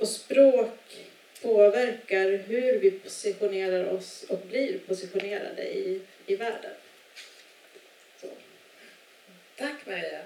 Och 0.00 0.08
språk 0.08 1.06
påverkar 1.42 2.30
hur 2.48 2.78
vi 2.78 2.90
positionerar 2.90 3.92
oss 3.92 4.24
och 4.28 4.40
blir 4.50 4.78
positionerade 4.78 5.62
i, 5.62 6.00
i 6.26 6.36
världen. 6.36 6.70
Tack 9.60 9.86
Maria. 9.86 10.20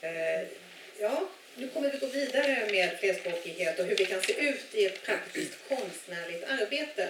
Eh, 0.00 0.48
ja, 1.00 1.28
nu 1.54 1.68
kommer 1.68 1.90
vi 1.90 1.98
gå 1.98 2.06
vidare 2.06 2.68
med 2.70 2.98
flerspråkighet 3.00 3.78
och 3.78 3.86
hur 3.86 3.96
vi 3.96 4.04
kan 4.04 4.22
se 4.22 4.32
ut 4.32 4.74
i 4.74 4.84
ett 4.84 5.02
praktiskt 5.02 5.54
konstnärligt 5.68 6.44
arbete. 6.44 7.08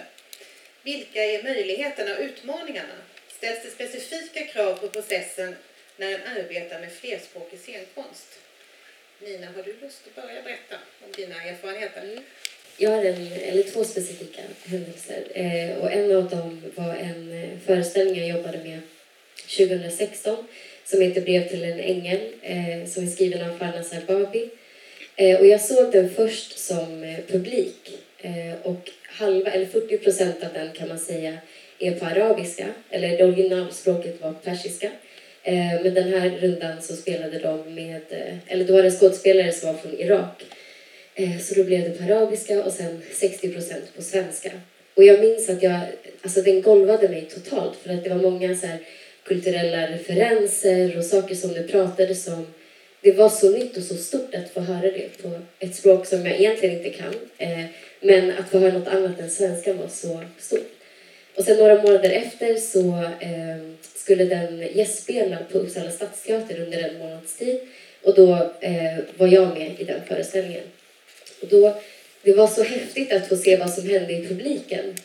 Vilka 0.83 1.23
är 1.23 1.43
möjligheterna 1.43 2.15
och 2.15 2.21
utmaningarna? 2.21 2.95
Ställs 3.37 3.63
det 3.63 3.69
specifika 3.69 4.45
krav 4.45 4.73
på 4.73 4.87
processen 4.87 5.55
när 5.97 6.13
en 6.13 6.37
arbetar 6.37 6.79
med 6.79 6.91
flerspråkig 6.91 7.59
scenkonst? 7.59 8.39
Nina, 9.19 9.47
har 9.47 9.63
du 9.63 9.73
lust 9.81 10.01
att 10.07 10.15
börja 10.15 10.41
berätta 10.41 10.75
om 11.05 11.11
dina 11.11 11.43
erfarenheter? 11.43 12.01
Mm. 12.01 12.23
Jag 12.77 12.91
har 12.91 13.05
en, 13.05 13.31
eller 13.33 13.63
två 13.63 13.83
specifika 13.83 14.41
händelser. 14.65 15.23
Eh, 15.33 15.77
och 15.77 15.91
en 15.91 16.15
av 16.15 16.29
dem 16.29 16.71
var 16.75 16.95
en 16.95 17.43
eh, 17.43 17.59
föreställning 17.65 18.15
jag 18.15 18.37
jobbade 18.37 18.57
med 18.57 18.81
2016 19.41 20.47
som 20.85 21.01
heter 21.01 21.21
Brev 21.21 21.49
till 21.49 21.63
en 21.63 21.79
ängel, 21.79 22.19
eh, 22.41 22.89
som 22.89 23.03
är 23.03 23.07
skriven 23.07 23.49
av 23.49 23.57
Farnaz 23.57 23.93
Arbabi. 23.93 24.49
Eh, 25.15 25.39
och 25.39 25.45
jag 25.45 25.61
såg 25.61 25.91
den 25.91 26.09
först 26.09 26.59
som 26.59 27.03
eh, 27.03 27.19
publik 27.27 27.97
eh, 28.21 28.53
och 28.63 28.89
halva, 29.03 29.51
eller 29.51 29.65
40 29.65 29.97
procent 29.97 30.43
av 30.43 30.53
den 30.53 30.71
kan 30.71 30.87
man 30.87 30.99
säga 30.99 31.37
är 31.79 31.91
på 31.91 32.05
arabiska, 32.05 32.65
eller 32.89 33.17
det 33.17 33.23
originalspråket 33.23 34.21
var 34.21 34.33
persiska. 34.33 34.91
Eh, 35.43 35.81
men 35.83 35.93
den 35.93 36.13
här 36.13 36.29
rundan 36.29 36.81
så 36.81 36.95
spelade 36.95 37.39
de 37.39 37.75
med, 37.75 38.01
eh, 38.09 38.35
eller 38.47 38.65
då 38.65 38.73
var 38.73 38.83
det 38.83 38.91
skådespelare 38.91 39.51
som 39.51 39.73
var 39.73 39.79
från 39.79 39.99
Irak. 39.99 40.43
Eh, 41.15 41.39
så 41.39 41.55
då 41.55 41.63
blev 41.63 41.83
det 41.83 41.89
på 41.89 42.03
arabiska 42.03 42.63
och 42.63 42.71
sen 42.71 43.01
60 43.13 43.53
procent 43.53 43.95
på 43.95 44.01
svenska. 44.01 44.51
Och 44.93 45.03
jag 45.03 45.19
minns 45.19 45.49
att 45.49 45.63
jag, 45.63 45.79
alltså 46.21 46.41
den 46.41 46.61
golvade 46.61 47.09
mig 47.09 47.25
totalt 47.25 47.77
för 47.83 47.93
att 47.93 48.03
det 48.03 48.09
var 48.09 48.31
många 48.31 48.55
så 48.55 48.67
här 48.67 48.79
kulturella 49.27 49.87
referenser 49.87 50.97
och 50.97 51.05
saker 51.05 51.35
som 51.35 51.53
det 51.53 51.63
pratades 51.63 52.27
om. 52.27 52.47
Det 53.01 53.11
var 53.11 53.29
så 53.29 53.51
nytt 53.51 53.77
och 53.77 53.83
så 53.83 53.95
stort 53.95 54.35
att 54.35 54.49
få 54.49 54.59
höra 54.59 54.91
det 54.91 55.21
på 55.21 55.31
ett 55.59 55.75
språk 55.75 56.05
som 56.05 56.25
jag 56.25 56.39
egentligen 56.39 56.77
inte 56.77 56.89
kan. 56.89 57.13
Eh, 57.37 57.65
men 58.01 58.31
att 58.31 58.49
få 58.49 58.59
höra 58.59 58.73
något 58.73 58.87
annat 58.87 59.19
än 59.19 59.29
svenska 59.29 59.73
var 59.73 59.87
så 59.87 60.23
stort. 60.37 60.71
Och 61.35 61.43
sen 61.43 61.57
några 61.57 61.81
månader 61.81 62.09
efter 62.09 62.55
så 62.55 63.03
eh, 63.19 63.73
skulle 63.95 64.25
den 64.25 64.67
gästspela 64.73 65.37
på 65.51 65.57
Uppsala 65.57 65.91
stadsteater 65.91 66.61
under 66.61 66.89
en 66.89 66.99
månads 66.99 67.37
tid. 67.37 67.59
Och 68.03 68.15
då 68.15 68.51
eh, 68.61 68.97
var 69.17 69.27
jag 69.27 69.57
med 69.57 69.79
i 69.79 69.83
den 69.83 70.01
föreställningen. 70.07 70.63
Och 71.41 71.47
då, 71.47 71.81
det 72.21 72.33
var 72.33 72.47
så 72.47 72.63
häftigt 72.63 73.11
att 73.11 73.27
få 73.27 73.35
se 73.35 73.57
vad 73.57 73.73
som 73.73 73.89
hände 73.89 74.13
i 74.13 74.27
publiken 74.27 74.95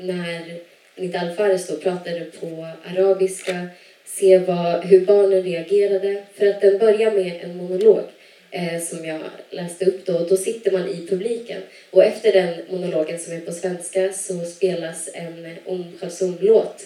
när 0.00 0.58
Anita 0.98 1.18
Alfares 1.20 1.66
då 1.66 1.76
pratade 1.76 2.24
på 2.24 2.66
arabiska, 2.84 3.68
se 4.04 4.38
vad, 4.38 4.84
hur 4.84 5.06
barnen 5.06 5.42
reagerade. 5.42 6.22
För 6.34 6.46
att 6.46 6.60
den 6.60 6.78
börjar 6.78 7.10
med 7.10 7.40
en 7.42 7.56
monolog 7.56 8.04
eh, 8.50 8.82
som 8.82 9.04
jag 9.04 9.20
läste 9.50 9.84
upp 9.84 10.06
då. 10.06 10.18
Då 10.18 10.36
sitter 10.36 10.70
man 10.70 10.88
i 10.88 11.06
publiken 11.06 11.62
och 11.90 12.04
efter 12.04 12.32
den 12.32 12.54
monologen 12.70 13.18
som 13.18 13.32
är 13.32 13.40
på 13.40 13.52
svenska 13.52 14.12
så 14.12 14.44
spelas 14.44 15.08
en 15.14 15.56
Om 15.64 15.92
Kulsum-låt. 16.00 16.82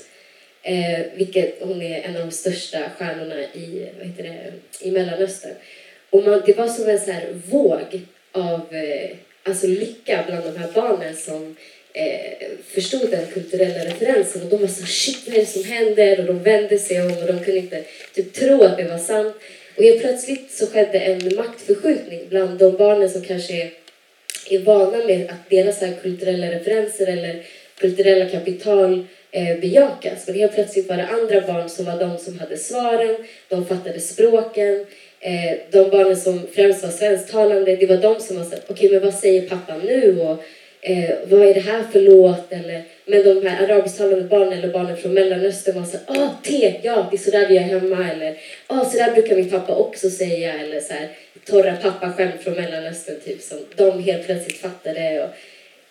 Eh, 0.63 1.01
vilket 1.15 1.63
hon 1.63 1.83
är 1.83 2.03
en 2.03 2.17
av 2.17 2.23
de 2.23 2.31
största 2.31 2.79
stjärnorna 2.99 3.41
i, 3.41 3.89
vad 3.99 4.07
heter 4.07 4.23
det, 4.23 4.53
i 4.81 4.91
Mellanöstern. 4.91 5.55
Och 6.11 6.25
man, 6.25 6.43
det 6.47 6.57
var 6.57 6.69
som 6.69 6.89
en 6.89 7.01
så 7.01 7.11
här 7.11 7.29
våg 7.51 8.01
av 8.33 8.75
eh, 8.75 9.17
alltså 9.43 9.67
lycka 9.67 10.25
bland 10.27 10.45
de 10.45 10.57
här 10.57 10.73
barnen 10.75 11.17
som 11.17 11.57
eh, 11.93 12.49
förstod 12.69 13.11
den 13.11 13.27
kulturella 13.27 13.85
referensen 13.85 14.43
och 14.43 14.49
de 14.49 14.57
var 14.61 14.69
så 14.69 14.87
shit 14.87 15.19
vad 15.27 15.37
är 15.37 15.41
det 15.41 15.47
som 15.47 15.65
händer 15.65 16.21
och 16.21 16.27
de 16.27 16.43
vände 16.43 16.79
sig 16.79 17.03
om 17.03 17.13
och 17.13 17.27
de 17.27 17.45
kunde 17.45 17.59
inte 17.59 17.85
typ 18.15 18.33
tro 18.33 18.63
att 18.63 18.77
det 18.77 18.85
var 18.85 18.99
sant. 18.99 19.37
Och 19.77 19.85
helt 19.85 20.01
plötsligt 20.01 20.51
så 20.51 20.67
skedde 20.67 20.99
en 20.99 21.37
maktförskjutning 21.37 22.21
bland 22.29 22.59
de 22.59 22.77
barnen 22.77 23.11
som 23.11 23.23
kanske 23.25 23.63
är, 23.63 23.71
är 24.51 24.59
vana 24.59 25.05
med 25.07 25.31
att 25.31 25.51
deras 25.51 25.81
här 25.81 25.93
kulturella 26.03 26.47
referenser 26.47 27.07
eller 27.07 27.43
kulturella 27.79 28.29
kapital 28.29 29.07
eh, 29.31 29.61
bejakas. 29.61 30.27
Men 30.27 30.37
helt 30.37 30.55
plötsligt 30.55 30.89
var 30.89 30.97
det 30.97 31.07
andra 31.07 31.41
barn 31.41 31.69
som 31.69 31.85
var 31.85 31.99
de 31.99 32.19
som 32.19 32.39
hade 32.39 32.57
svaren, 32.57 33.17
de 33.49 33.67
fattade 33.67 34.01
språken. 34.01 34.87
Eh, 35.21 35.59
de 35.71 35.91
barnen 35.91 36.17
som 36.17 36.47
främst 36.53 36.83
var 36.83 36.91
svensktalande, 36.91 37.77
det 37.77 37.87
var 37.87 37.97
de 37.97 38.21
som 38.21 38.37
var 38.37 38.45
såhär, 38.45 38.61
okej 38.69 38.87
okay, 38.87 38.91
men 38.91 39.11
vad 39.11 39.15
säger 39.21 39.49
pappa 39.49 39.77
nu? 39.77 40.21
Och, 40.21 40.45
eh, 40.83 41.11
vad 41.25 41.43
är 41.43 41.55
det 41.55 41.61
här 41.61 41.83
för 41.93 42.01
låt? 42.01 42.53
Eller, 42.53 42.83
men 43.07 43.25
de 43.25 43.47
här 43.49 43.65
arabisktalande 43.65 44.25
barnen 44.25 44.53
eller 44.53 44.73
barnen 44.73 44.97
från 44.97 45.15
Mellanöstern 45.15 45.75
var 45.75 45.85
så 45.85 45.99
ah 46.07 46.31
te, 46.43 46.81
ja 46.83 47.09
det 47.11 47.17
är 47.17 47.19
sådär 47.19 47.49
vi 47.49 47.55
gör 47.55 47.63
hemma 47.63 48.11
eller 48.11 48.39
ah 48.67 48.85
sådär 48.85 49.13
brukar 49.13 49.37
min 49.37 49.51
pappa 49.51 49.75
också 49.75 50.11
säga 50.11 50.53
eller 50.53 50.81
så 50.81 50.93
här 50.93 51.09
torra 51.45 51.77
pappaskämt 51.77 52.43
från 52.43 52.55
Mellanöstern 52.55 53.21
typ 53.25 53.43
som 53.43 53.59
de 53.77 54.03
helt 54.03 54.27
plötsligt 54.27 54.59
fattade 54.59 55.25
och 55.25 55.31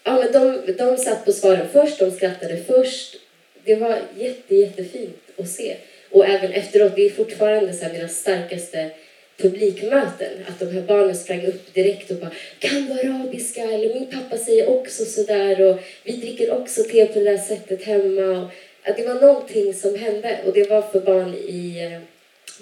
ja 0.04 0.16
men 0.16 0.32
de, 0.32 0.74
de 0.74 0.98
satt 0.98 1.26
på 1.26 1.32
svaren 1.32 1.68
först, 1.74 2.00
de 2.00 2.12
skrattade 2.12 2.58
först. 2.58 3.16
Det 3.64 3.76
var 3.76 3.98
jätte, 4.18 4.56
jättefint 4.56 5.18
att 5.38 5.50
se. 5.50 5.76
Och 6.10 6.26
även 6.26 6.52
efteråt, 6.52 6.96
det 6.96 7.06
är 7.06 7.10
fortfarande 7.10 7.74
så 7.74 7.86
här 7.86 7.94
mina 7.94 8.08
starkaste 8.08 8.90
publikmöten. 9.38 10.46
Att 10.48 10.60
de 10.60 10.66
här 10.66 10.82
barnen 10.82 11.16
sprang 11.16 11.46
upp 11.46 11.74
direkt 11.74 12.12
och 12.12 12.18
bara 12.18 12.32
kan 12.60 12.86
du 12.86 12.94
arabiska? 12.94 13.62
Eller 13.62 13.94
min 13.94 14.12
pappa 14.12 14.38
säger 14.38 14.70
också 14.70 15.06
sådär 15.06 15.62
och 15.62 15.80
vi 16.04 16.18
dricker 16.18 16.52
också 16.52 16.84
te 16.84 17.06
på 17.06 17.20
det 17.20 17.26
där 17.26 17.38
sättet 17.38 17.84
hemma. 17.84 18.42
Och 18.42 18.50
att 18.84 18.98
det 18.98 19.08
var 19.08 19.22
någonting 19.22 19.74
som 19.74 19.96
hände 19.96 20.40
och 20.46 20.54
det 20.54 20.70
var 20.70 20.82
för 20.82 21.00
barn 21.00 21.34
i 21.34 21.84
eh, 21.84 22.00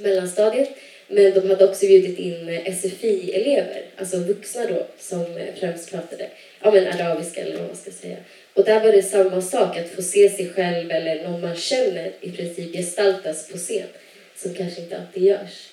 mellanstadiet. 0.04 0.70
Men 1.08 1.34
de 1.34 1.50
hade 1.50 1.66
också 1.66 1.86
bjudit 1.86 2.20
in 2.20 2.50
eh, 2.50 2.76
SFI-elever, 2.76 3.82
alltså 3.96 4.18
vuxna 4.18 4.66
då, 4.66 4.88
som 5.00 5.38
eh, 5.38 5.56
främst 5.60 5.92
pratade 5.92 6.30
ja, 6.62 6.72
men 6.72 6.88
arabiska 6.88 7.42
eller 7.42 7.58
vad 7.58 7.68
man 7.68 7.76
ska 7.76 7.92
säga. 7.92 8.18
Och 8.54 8.66
där 8.66 8.80
var 8.80 8.92
det 8.92 9.04
samma 9.04 9.42
sak, 9.42 9.78
att 9.78 9.90
få 9.90 10.02
se 10.02 10.30
sig 10.30 10.50
själv 10.50 10.92
eller 10.92 11.24
någon 11.24 11.42
man 11.42 11.56
känner 11.56 12.12
i 12.22 12.32
princip 12.32 12.74
gestaltas 12.74 13.48
på 13.48 13.58
scen, 13.58 13.88
som 14.36 14.54
kanske 14.54 14.82
inte 14.82 14.98
alltid 14.98 15.24
görs. 15.24 15.69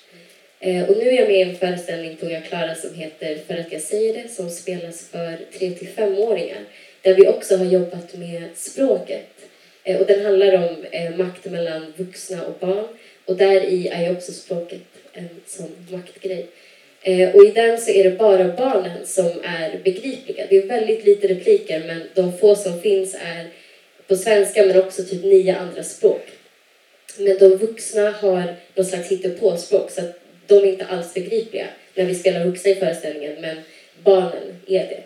Eh, 0.59 0.89
och 0.89 0.97
nu 0.97 1.09
är 1.09 1.13
jag 1.13 1.27
med 1.27 1.37
i 1.37 1.41
en 1.41 1.55
föreställning 1.55 2.15
på 2.15 2.41
Klara 2.47 2.75
som 2.75 2.93
heter 2.93 3.37
För 3.47 3.57
att 3.57 3.71
jag 3.71 3.81
säger 3.81 4.13
det, 4.13 4.29
som 4.29 4.49
spelas 4.49 5.09
för 5.09 5.37
3-5-åringar. 5.59 6.59
där 7.01 7.13
vi 7.13 7.27
också 7.27 7.57
har 7.57 7.65
jobbat 7.65 8.13
med 8.13 8.43
språket. 8.55 9.29
Eh, 9.83 10.01
och 10.01 10.07
den 10.07 10.25
handlar 10.25 10.55
om 10.55 10.85
eh, 10.91 11.15
makt 11.15 11.45
mellan 11.45 11.93
vuxna 11.97 12.45
och 12.45 12.57
barn, 12.59 12.87
och 13.25 13.37
där 13.37 13.65
i 13.65 13.87
är 13.87 14.03
ju 14.03 14.11
också 14.11 14.31
språket 14.31 14.81
en 15.13 15.29
sån 15.45 15.87
maktgrej. 15.91 16.45
Eh, 17.01 17.35
och 17.35 17.45
i 17.45 17.51
den 17.51 17.77
så 17.77 17.91
är 17.91 18.03
det 18.03 18.17
bara 18.17 18.47
barnen 18.47 19.05
som 19.05 19.31
är 19.43 19.79
begripliga. 19.83 20.45
Det 20.49 20.57
är 20.57 20.67
väldigt 20.67 21.05
lite 21.05 21.27
repliker 21.27 21.83
men 21.87 22.01
de 22.13 22.37
få 22.37 22.55
som 22.55 22.81
finns 22.81 23.15
är 23.15 23.47
på 24.07 24.15
svenska 24.15 24.65
men 24.65 24.79
också 24.79 25.03
typ 25.03 25.23
nio 25.23 25.55
andra 25.55 25.83
språk. 25.83 26.27
Men 27.17 27.37
de 27.37 27.47
vuxna 27.47 28.11
har 28.11 28.55
någon 28.75 28.85
slags 28.85 29.11
hittepåspråk 29.11 29.91
så 29.91 30.01
att 30.01 30.19
de 30.47 30.55
är 30.55 30.65
inte 30.65 30.85
alls 30.85 31.13
begripliga 31.13 31.67
när 31.95 32.05
vi 32.05 32.15
spelar 32.15 32.45
vuxna 32.45 32.71
i 32.71 32.75
föreställningen 32.75 33.35
men 33.41 33.57
barnen 34.03 34.59
är 34.67 34.79
det. 34.87 35.03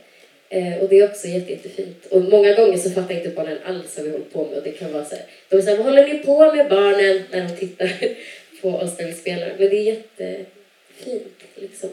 Eh, 0.50 0.77
och 0.77 0.89
det 0.89 1.00
är 1.00 1.10
också 1.10 1.27
jätte, 1.27 1.51
jättefint. 1.51 2.05
Och 2.05 2.21
många 2.21 2.53
gånger 2.53 2.77
så 2.77 2.89
fattar 2.89 3.15
inte 3.15 3.29
barnen 3.29 3.57
alls 3.65 3.98
vad 3.98 4.05
vi 4.05 4.12
håller 4.12 4.25
på 4.25 4.45
med 4.45 4.57
och 4.57 4.63
det 4.63 4.71
kan 4.71 4.93
vara 4.93 5.05
så 5.05 5.15
här, 5.15 5.25
de 5.50 5.57
är 5.57 5.62
så 5.62 5.69
här, 5.69 5.77
vad 5.77 5.86
håller 5.86 6.07
ni 6.07 6.19
på 6.19 6.55
med 6.55 6.69
barnen? 6.69 7.24
När 7.31 7.48
de 7.48 7.55
tittar 7.55 7.91
på 8.62 8.69
oss 8.69 9.00
när 9.00 9.05
vi 9.05 9.13
spelar. 9.13 9.50
Men 9.57 9.69
det 9.69 9.77
är 9.77 9.83
jättefint 9.83 11.43
liksom. 11.55 11.89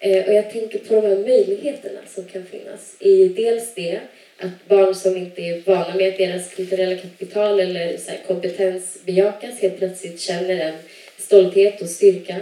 Eh, 0.00 0.26
och 0.26 0.34
jag 0.34 0.50
tänker 0.50 0.78
på 0.78 0.94
de 0.94 1.06
här 1.06 1.16
möjligheterna 1.16 2.00
som 2.06 2.24
kan 2.24 2.46
finnas. 2.46 2.96
i 2.98 3.28
dels 3.28 3.74
det 3.74 4.00
att 4.38 4.68
barn 4.68 4.94
som 4.94 5.16
inte 5.16 5.42
är 5.42 5.62
vana 5.66 5.94
med 5.94 6.08
att 6.08 6.18
deras 6.18 6.54
kulturella 6.54 6.96
kapital 6.96 7.60
eller 7.60 7.96
så 7.96 8.10
här, 8.10 8.18
kompetens 8.26 8.98
bejakas 9.04 9.60
helt 9.60 9.78
plötsligt 9.78 10.20
känner 10.20 10.60
en 10.60 10.74
stolthet 11.18 11.82
och 11.82 11.88
styrka. 11.88 12.36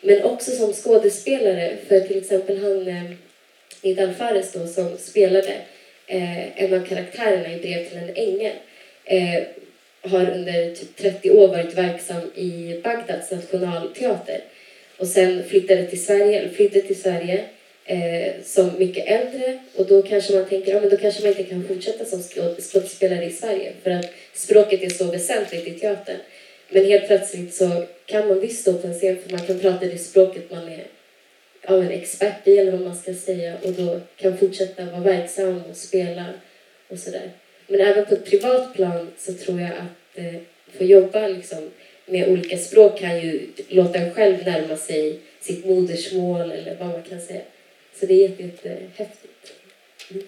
Men 0.00 0.22
också 0.22 0.50
som 0.50 0.72
skådespelare, 0.72 1.76
för 1.88 2.00
till 2.00 2.18
exempel 2.18 2.62
han 2.62 2.88
eh, 2.88 3.10
Nidal 3.82 4.14
Fares 4.14 4.52
då, 4.52 4.66
som 4.66 4.98
spelade 4.98 5.54
eh, 6.06 6.62
en 6.64 6.74
av 6.74 6.86
karaktärerna 6.86 7.54
i 7.54 7.58
Brev 7.58 7.88
till 7.88 7.98
en 7.98 8.16
ängel 8.16 8.52
eh, 9.04 9.42
har 10.02 10.30
under 10.30 10.74
typ 10.74 10.96
30 10.96 11.30
år 11.30 11.48
varit 11.48 11.74
verksam 11.74 12.22
i 12.34 12.80
Bagdads 12.84 13.30
nationalteater 13.30 14.40
och 14.98 15.06
sen 15.06 15.44
flyttade 15.44 15.86
till 15.86 16.04
Sverige, 16.04 16.38
eller 16.38 16.48
flyttade 16.48 16.82
till 16.82 17.02
Sverige 17.02 17.44
eh, 17.84 18.32
som 18.44 18.78
mycket 18.78 19.06
äldre 19.06 19.58
och 19.76 19.86
då 19.86 20.02
kanske 20.02 20.34
man 20.34 20.48
tänker 20.48 20.72
ja, 20.72 20.80
men 20.80 20.90
då 20.90 20.96
kanske 20.96 21.22
man 21.22 21.30
inte 21.30 21.44
kan 21.44 21.68
fortsätta 21.68 22.04
som 22.04 22.22
skådespelare 22.58 23.24
i 23.24 23.32
Sverige 23.32 23.72
för 23.82 23.90
att 23.90 24.10
språket 24.34 24.82
är 24.82 24.88
så 24.88 25.04
väsentligt 25.04 25.68
i 25.68 25.70
teatern. 25.70 26.16
Men 26.70 26.84
helt 26.84 27.06
plötsligt 27.06 27.54
så 27.54 27.84
kan 28.06 28.28
man 28.28 28.40
visst 28.40 28.60
stå 28.60 28.78
på 28.78 28.86
en 28.86 28.94
scen 28.94 29.18
för 29.22 29.30
man 29.30 29.46
kan 29.46 29.58
prata 29.58 29.86
det 29.86 29.98
språket 29.98 30.50
man 30.50 30.68
är 30.68 30.86
ja, 31.62 31.76
en 31.76 31.90
expert 31.90 32.48
i 32.48 32.58
eller 32.58 32.72
vad 32.72 32.80
man 32.80 32.96
ska 32.96 33.14
säga 33.14 33.56
och 33.62 33.72
då 33.72 34.00
kan 34.16 34.38
fortsätta 34.38 34.84
vara 34.84 35.00
verksam 35.00 35.62
och 35.70 35.76
spela 35.76 36.26
och 36.88 36.98
sådär. 36.98 37.30
Men 37.66 37.80
även 37.80 38.06
på 38.06 38.14
ett 38.14 38.24
privat 38.24 38.74
plan 38.74 39.10
så 39.18 39.34
tror 39.34 39.60
jag 39.60 39.70
att 39.70 40.18
eh, 40.18 40.40
få 40.78 40.84
jobba 40.84 41.28
liksom, 41.28 41.70
med 42.06 42.28
olika 42.28 42.58
språk 42.58 42.98
kan 42.98 43.20
ju 43.20 43.46
låta 43.68 43.98
en 43.98 44.14
själv 44.14 44.44
närma 44.44 44.76
sig 44.76 45.18
sitt 45.40 45.64
modersmål 45.64 46.50
eller 46.50 46.76
vad 46.76 46.88
man 46.88 47.02
kan 47.02 47.20
säga. 47.20 47.42
Så 48.00 48.06
det 48.06 48.14
är 48.14 48.28
jättehäftigt. 48.28 49.52
Jätte 50.08 50.24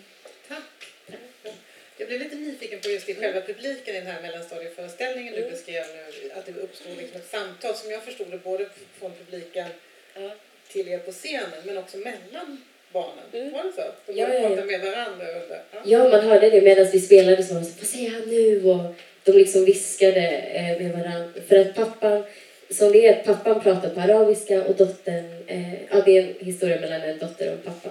Tack. 0.48 0.62
Tack. 1.10 1.54
Jag 2.02 2.08
blev 2.08 2.20
lite 2.20 2.36
nyfiken 2.36 2.80
på 2.80 2.88
just 2.88 3.08
i 3.08 3.14
själva 3.14 3.40
publiken 3.40 3.94
i 3.94 3.98
den 3.98 4.06
här 4.06 4.22
mellanstadieföreställningen 4.22 5.34
mm. 5.34 5.44
du 5.44 5.50
beskrev 5.50 5.84
nu. 5.94 6.30
Att 6.34 6.46
det 6.46 6.52
uppstod 6.52 6.96
liksom 6.98 7.16
ett 7.16 7.30
samtal 7.30 7.74
som 7.74 7.90
jag 7.90 8.02
förstod 8.02 8.30
det 8.30 8.38
både 8.38 8.66
från 8.98 9.12
publiken 9.24 9.68
ja. 10.14 10.30
till 10.68 10.88
er 10.88 10.98
på 10.98 11.12
scenen 11.12 11.60
men 11.64 11.78
också 11.78 11.96
mellan 11.96 12.64
barnen. 12.92 13.24
Mm. 13.32 13.52
Var 13.52 13.62
det 13.62 13.72
så? 13.72 13.82
De 14.06 14.12
ja, 14.12 14.34
ja, 14.34 14.56
ja. 14.56 14.64
med 14.64 14.80
varandra 14.80 15.26
under. 15.40 15.62
Ja. 15.72 15.80
ja, 15.84 16.08
man 16.08 16.20
hörde 16.20 16.50
det 16.50 16.60
medan 16.60 16.86
vi 16.92 17.00
spelade 17.00 17.42
så 17.42 17.54
vad 17.54 17.64
säger 17.64 18.10
han 18.10 18.22
nu? 18.28 18.64
Och 18.70 18.94
de 19.24 19.32
liksom 19.32 19.64
viskade 19.64 20.28
eh, 20.28 20.82
med 20.82 20.92
varandra. 20.92 21.40
För 21.48 21.56
att 21.56 21.74
pappan, 21.74 22.24
som 22.70 22.94
är, 22.94 23.22
pappan 23.24 23.60
pratar 23.60 23.90
på 23.90 24.00
arabiska 24.00 24.64
och 24.64 24.76
dottern, 24.76 25.44
eh, 25.46 25.74
ja 25.90 26.02
det 26.04 26.18
är 26.18 26.22
en 26.22 26.46
historia 26.46 26.80
mellan 26.80 27.00
en 27.00 27.18
dotter 27.18 27.46
och 27.46 27.52
en 27.52 27.62
pappa. 27.62 27.90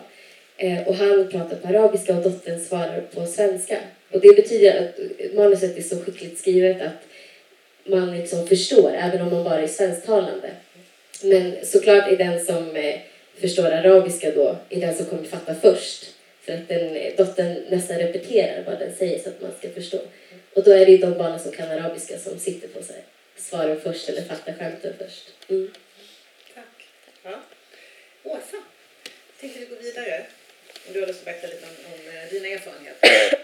Eh, 0.58 0.88
och 0.88 0.96
han 0.96 1.30
pratar 1.32 1.56
på 1.56 1.68
arabiska 1.68 2.16
och 2.18 2.24
dottern 2.24 2.60
svarar 2.60 3.02
på 3.02 3.26
svenska. 3.26 3.78
Och 4.12 4.22
det 4.22 4.36
betyder 4.36 4.82
att 4.82 5.34
manuset 5.34 5.78
är 5.78 5.82
så 5.82 6.00
skickligt 6.04 6.40
skrivet 6.40 6.82
att 6.82 7.08
man 7.84 8.18
liksom 8.18 8.48
förstår, 8.48 8.94
även 8.94 9.22
om 9.22 9.32
man 9.32 9.44
bara 9.44 9.62
är 9.62 9.68
svensktalande. 9.68 10.52
Men 11.24 11.66
såklart 11.66 12.12
är 12.12 12.18
den 12.18 12.46
som 12.46 12.76
eh, 12.76 13.00
förstår 13.40 13.66
arabiska 13.66 14.32
då, 14.32 14.58
är 14.70 14.82
den 14.82 14.96
som 14.96 15.06
kommer 15.06 15.24
fatta 15.24 15.56
först. 15.56 16.06
För 16.42 16.54
att 16.54 16.68
den, 16.68 16.96
eh, 16.96 17.16
dottern 17.18 17.64
nästan 17.70 17.98
repeterar 17.98 18.64
vad 18.64 18.80
den 18.80 18.96
säger 18.96 19.20
så 19.20 19.30
att 19.30 19.42
man 19.42 19.52
ska 19.60 19.70
förstå. 19.70 20.00
Och 20.54 20.64
då 20.64 20.72
är 20.72 20.86
det 20.86 20.92
ju 20.92 20.98
de 20.98 21.18
barnen 21.18 21.40
som 21.40 21.52
kan 21.52 21.72
arabiska 21.72 22.18
som 22.18 22.40
sitter 22.40 22.68
på 22.68 22.84
sig. 22.84 23.04
Svaren 23.38 23.82
först 23.82 24.10
eller 24.10 24.22
fattar 24.22 24.54
skämten 24.54 24.94
först. 24.98 25.50
Mm. 25.50 25.72
Tack. 26.56 26.88
Ja. 27.24 27.42
Åsa, 28.24 28.58
tänkte 29.40 29.60
vi 29.60 29.66
gå 29.66 29.76
vidare? 29.82 30.26
Om 30.88 30.94
du 30.94 31.00
har 31.00 31.08
lust 31.08 31.20
att 31.20 31.26
berätta 31.26 31.48
lite 31.48 31.66
om, 31.66 31.94
om 31.94 32.18
eh, 32.18 32.30
dina 32.30 32.48
erfarenheter. 32.48 33.38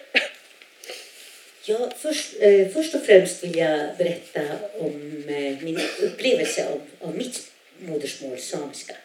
Ja, 1.70 1.92
först, 1.98 2.36
eh, 2.40 2.68
först 2.68 2.96
och 2.96 3.02
främst 3.02 3.44
vill 3.44 3.58
jag 3.58 3.98
berätta 3.98 4.42
om 4.80 5.24
eh, 5.28 5.64
min 5.64 5.80
upplevelse 6.02 6.68
av, 6.68 6.82
av 7.00 7.18
mitt 7.18 7.52
modersmål, 7.80 8.38
samiska. 8.38 8.96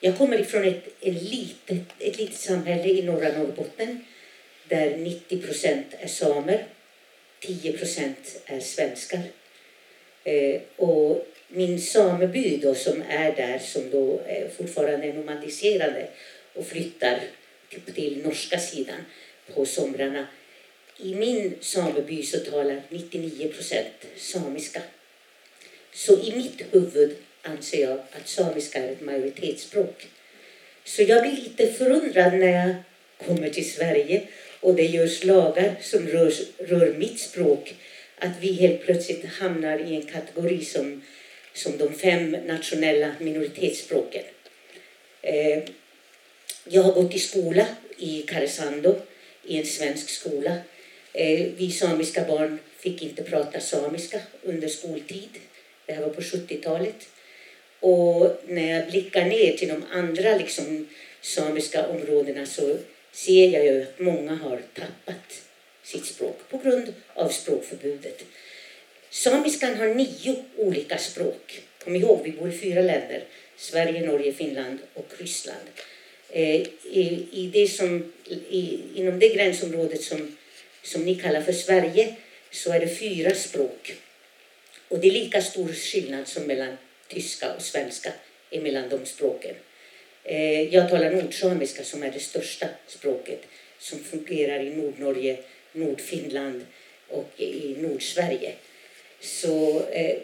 Jag 0.00 0.18
kommer 0.18 0.40
ifrån 0.40 0.64
ett, 0.64 0.84
en 1.00 1.14
litet, 1.14 1.82
ett 1.98 2.18
litet 2.18 2.36
samhälle 2.36 2.88
i 2.88 3.02
norra 3.02 3.38
Norrbotten 3.38 4.04
där 4.68 4.96
90 4.96 5.42
procent 5.42 5.86
är 6.00 6.08
samer 6.08 6.66
10 7.40 7.72
procent 7.72 8.40
är 8.46 8.60
svenskar. 8.60 9.22
Eh, 10.24 10.60
och 10.76 11.26
min 11.48 11.80
sameby 11.80 12.56
då, 12.62 12.74
som 12.74 13.02
är 13.08 13.36
där, 13.36 13.58
som 13.58 13.90
då 13.90 14.20
är 14.26 14.48
fortfarande 14.48 15.06
är 15.06 15.12
nomadiserade 15.12 16.08
och 16.54 16.66
flyttar 16.66 17.20
till, 17.68 17.94
till 17.94 18.22
norska 18.24 18.58
sidan 18.58 19.04
på 19.54 19.66
somrarna. 19.66 20.26
I 20.98 21.14
min 21.14 21.54
sameby 21.60 22.22
så 22.22 22.38
talar 22.38 22.82
99 22.88 23.48
procent 23.48 24.06
samiska. 24.16 24.82
Så 25.92 26.20
i 26.22 26.32
mitt 26.36 26.62
huvud 26.70 27.16
anser 27.42 27.80
jag 27.80 27.98
att 27.98 28.28
samiska 28.28 28.78
är 28.78 28.92
ett 28.92 29.00
majoritetsspråk. 29.00 30.06
Så 30.84 31.02
jag 31.02 31.22
blir 31.22 31.36
lite 31.36 31.66
förundrad 31.72 32.34
när 32.34 32.66
jag 32.66 32.74
kommer 33.26 33.50
till 33.50 33.70
Sverige 33.70 34.22
och 34.60 34.74
det 34.74 34.86
görs 34.86 35.24
lagar 35.24 35.74
som 35.80 36.08
rör, 36.08 36.32
rör 36.58 36.94
mitt 36.98 37.20
språk 37.20 37.74
att 38.18 38.32
vi 38.40 38.52
helt 38.52 38.82
plötsligt 38.82 39.24
hamnar 39.24 39.78
i 39.78 39.94
en 39.94 40.06
kategori 40.06 40.64
som, 40.64 41.02
som 41.54 41.78
de 41.78 41.94
fem 41.94 42.30
nationella 42.30 43.12
minoritetsspråken. 43.20 44.22
Eh, 45.22 45.62
jag 46.64 46.82
har 46.82 46.92
gått 46.92 47.14
i 47.14 47.18
skola 47.18 47.66
i 47.98 48.22
Karesuando, 48.22 48.96
i 49.44 49.58
en 49.58 49.66
svensk 49.66 50.08
skola. 50.08 50.58
Eh, 51.16 51.46
vi 51.56 51.70
samiska 51.70 52.24
barn 52.24 52.58
fick 52.78 53.02
inte 53.02 53.22
prata 53.22 53.60
samiska 53.60 54.20
under 54.42 54.68
skoltid. 54.68 55.28
Det 55.86 55.92
här 55.92 56.02
var 56.02 56.08
på 56.08 56.20
70-talet. 56.20 57.08
Och 57.80 58.42
när 58.46 58.76
jag 58.76 58.90
blickar 58.90 59.24
ner 59.24 59.56
till 59.56 59.68
de 59.68 59.84
andra 59.92 60.36
liksom, 60.36 60.88
samiska 61.20 61.86
områdena 61.86 62.46
så 62.46 62.76
ser 63.12 63.50
jag 63.50 63.64
ju 63.64 63.82
att 63.82 63.98
många 63.98 64.34
har 64.34 64.62
tappat 64.74 65.42
sitt 65.82 66.06
språk 66.06 66.38
på 66.50 66.58
grund 66.58 66.94
av 67.14 67.28
språkförbudet. 67.28 68.24
Samiskan 69.10 69.74
har 69.74 69.86
nio 69.86 70.44
olika 70.56 70.98
språk. 70.98 71.60
Kom 71.84 71.96
ihåg, 71.96 72.20
vi 72.24 72.32
bor 72.32 72.48
i 72.48 72.58
fyra 72.58 72.82
länder. 72.82 73.24
Sverige, 73.56 74.06
Norge, 74.06 74.32
Finland 74.32 74.78
och 74.94 75.12
Ryssland. 75.18 75.68
Eh, 76.30 76.60
i, 76.90 77.26
i 77.32 77.50
det 77.52 77.68
som, 77.68 78.12
i, 78.50 78.78
inom 78.94 79.18
det 79.18 79.28
gränsområdet 79.28 80.02
som, 80.02 80.36
som 80.86 81.04
ni 81.04 81.14
kallar 81.14 81.40
för 81.40 81.52
Sverige 81.52 82.14
så 82.50 82.72
är 82.72 82.80
det 82.80 82.88
fyra 82.88 83.34
språk. 83.34 83.94
Och 84.88 84.98
det 84.98 85.08
är 85.08 85.12
lika 85.12 85.42
stor 85.42 85.68
skillnad 85.68 86.28
som 86.28 86.42
mellan 86.42 86.76
tyska 87.08 87.52
och 87.54 87.62
svenska 87.62 88.12
emellan 88.50 88.88
de 88.88 89.06
språken. 89.06 89.54
Eh, 90.24 90.74
jag 90.74 90.90
talar 90.90 91.10
nordsamiska 91.10 91.84
som 91.84 92.02
är 92.02 92.10
det 92.10 92.20
största 92.20 92.68
språket 92.86 93.42
som 93.78 93.98
fungerar 93.98 94.60
i 94.60 94.70
Nordnorge, 94.70 95.38
Nordfinland, 95.72 96.66
och 97.08 97.30
i 97.36 97.76
Nordsverige. 97.78 98.52
Så 99.20 99.86
eh, 99.90 100.16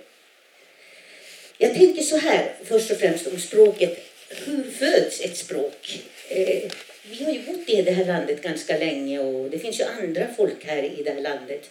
jag 1.58 1.74
tänker 1.74 2.02
så 2.02 2.16
här 2.16 2.54
först 2.64 2.90
och 2.90 2.96
främst 2.96 3.26
om 3.26 3.38
språket. 3.38 3.98
Hur 4.28 4.70
föds 4.70 5.20
ett 5.20 5.36
språk? 5.36 6.02
Eh, 6.28 6.70
vi 7.02 7.24
har 7.24 7.32
ju 7.32 7.42
bott 7.42 7.68
i 7.68 7.82
det 7.82 7.90
här 7.90 8.04
landet 8.04 8.42
ganska 8.42 8.78
länge 8.78 9.18
och 9.18 9.50
det 9.50 9.58
finns 9.58 9.80
ju 9.80 9.84
andra 9.84 10.34
folk 10.36 10.64
här 10.64 10.82
i 10.82 11.02
det 11.02 11.10
här 11.10 11.20
landet 11.20 11.70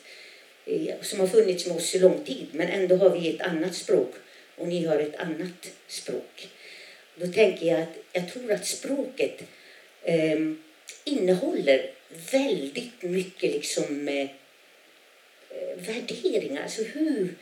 eh, 0.65 0.96
som 1.02 1.20
har 1.20 1.28
funnits 1.28 1.65
med 1.65 1.78
oss 1.78 1.96
i 1.96 2.00
lång 2.00 2.24
tid 2.24 2.48
men 2.52 2.67
ändå 2.67 2.96
har 2.96 3.10
vi 3.10 3.36
ett 3.36 3.41
annat 3.41 3.76
språk 3.76 4.13
och 4.58 4.67
ni 4.67 4.86
har 4.86 5.00
ett 5.00 5.15
annat 5.15 5.72
språk. 5.88 6.50
Då 7.15 7.28
tänker 7.28 7.65
jag 7.65 7.82
att 7.82 7.98
jag 8.13 8.34
tror 8.34 8.52
att 8.52 8.65
språket 8.65 9.44
eh, 10.04 10.39
innehåller 11.04 11.91
väldigt 12.32 13.02
mycket 13.02 13.52
liksom 13.52 14.08
eh, 14.08 14.28
värderingar, 15.76 16.63
alltså 16.63 16.84
hur 16.84 17.36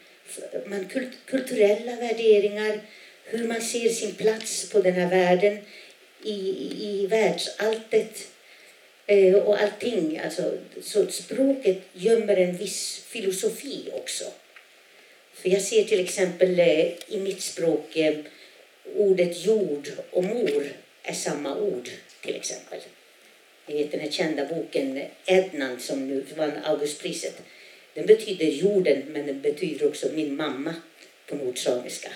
man, 0.65 0.86
kult, 0.86 1.17
kulturella 1.25 1.95
värderingar, 1.95 2.80
hur 3.25 3.47
man 3.47 3.62
ser 3.62 3.89
sin 3.89 4.15
plats 4.15 4.69
på 4.69 4.82
den 4.82 4.93
här 4.93 5.10
världen, 5.10 5.58
i, 6.23 6.71
i 6.79 7.08
världsalltet 7.08 8.27
eh, 9.05 9.36
och 9.36 9.62
allting. 9.62 10.19
Alltså, 10.23 10.58
så 10.82 11.08
språket 11.08 11.82
gömmer 11.93 12.38
en 12.38 12.58
viss 12.58 13.03
filosofi 13.08 13.89
också. 13.93 14.25
För 15.34 15.49
jag 15.49 15.62
ser 15.62 15.84
till 15.84 15.99
exempel 15.99 16.60
eh, 16.60 16.86
i 17.08 17.19
mitt 17.19 17.41
språk 17.41 17.95
eh, 17.95 18.15
ordet 18.95 19.45
jord 19.45 19.89
och 20.12 20.23
mor 20.23 20.67
är 21.03 21.13
samma 21.13 21.58
ord 21.58 21.89
till 22.21 22.36
exempel. 22.36 22.79
Ni 23.65 23.75
vet 23.75 23.91
den 23.91 23.99
här 23.99 24.12
kända 24.12 24.45
boken 24.45 24.97
eh, 24.97 25.08
Ednan 25.25 25.79
som 25.79 26.08
nu 26.08 26.25
vann 26.36 26.51
Augustpriset. 26.63 27.41
Den 27.93 28.05
betyder 28.05 28.45
jorden 28.45 29.03
men 29.08 29.27
den 29.27 29.41
betyder 29.41 29.88
också 29.88 30.08
min 30.13 30.36
mamma 30.36 30.75
på 31.27 31.36
nordsamiska. 31.36 32.10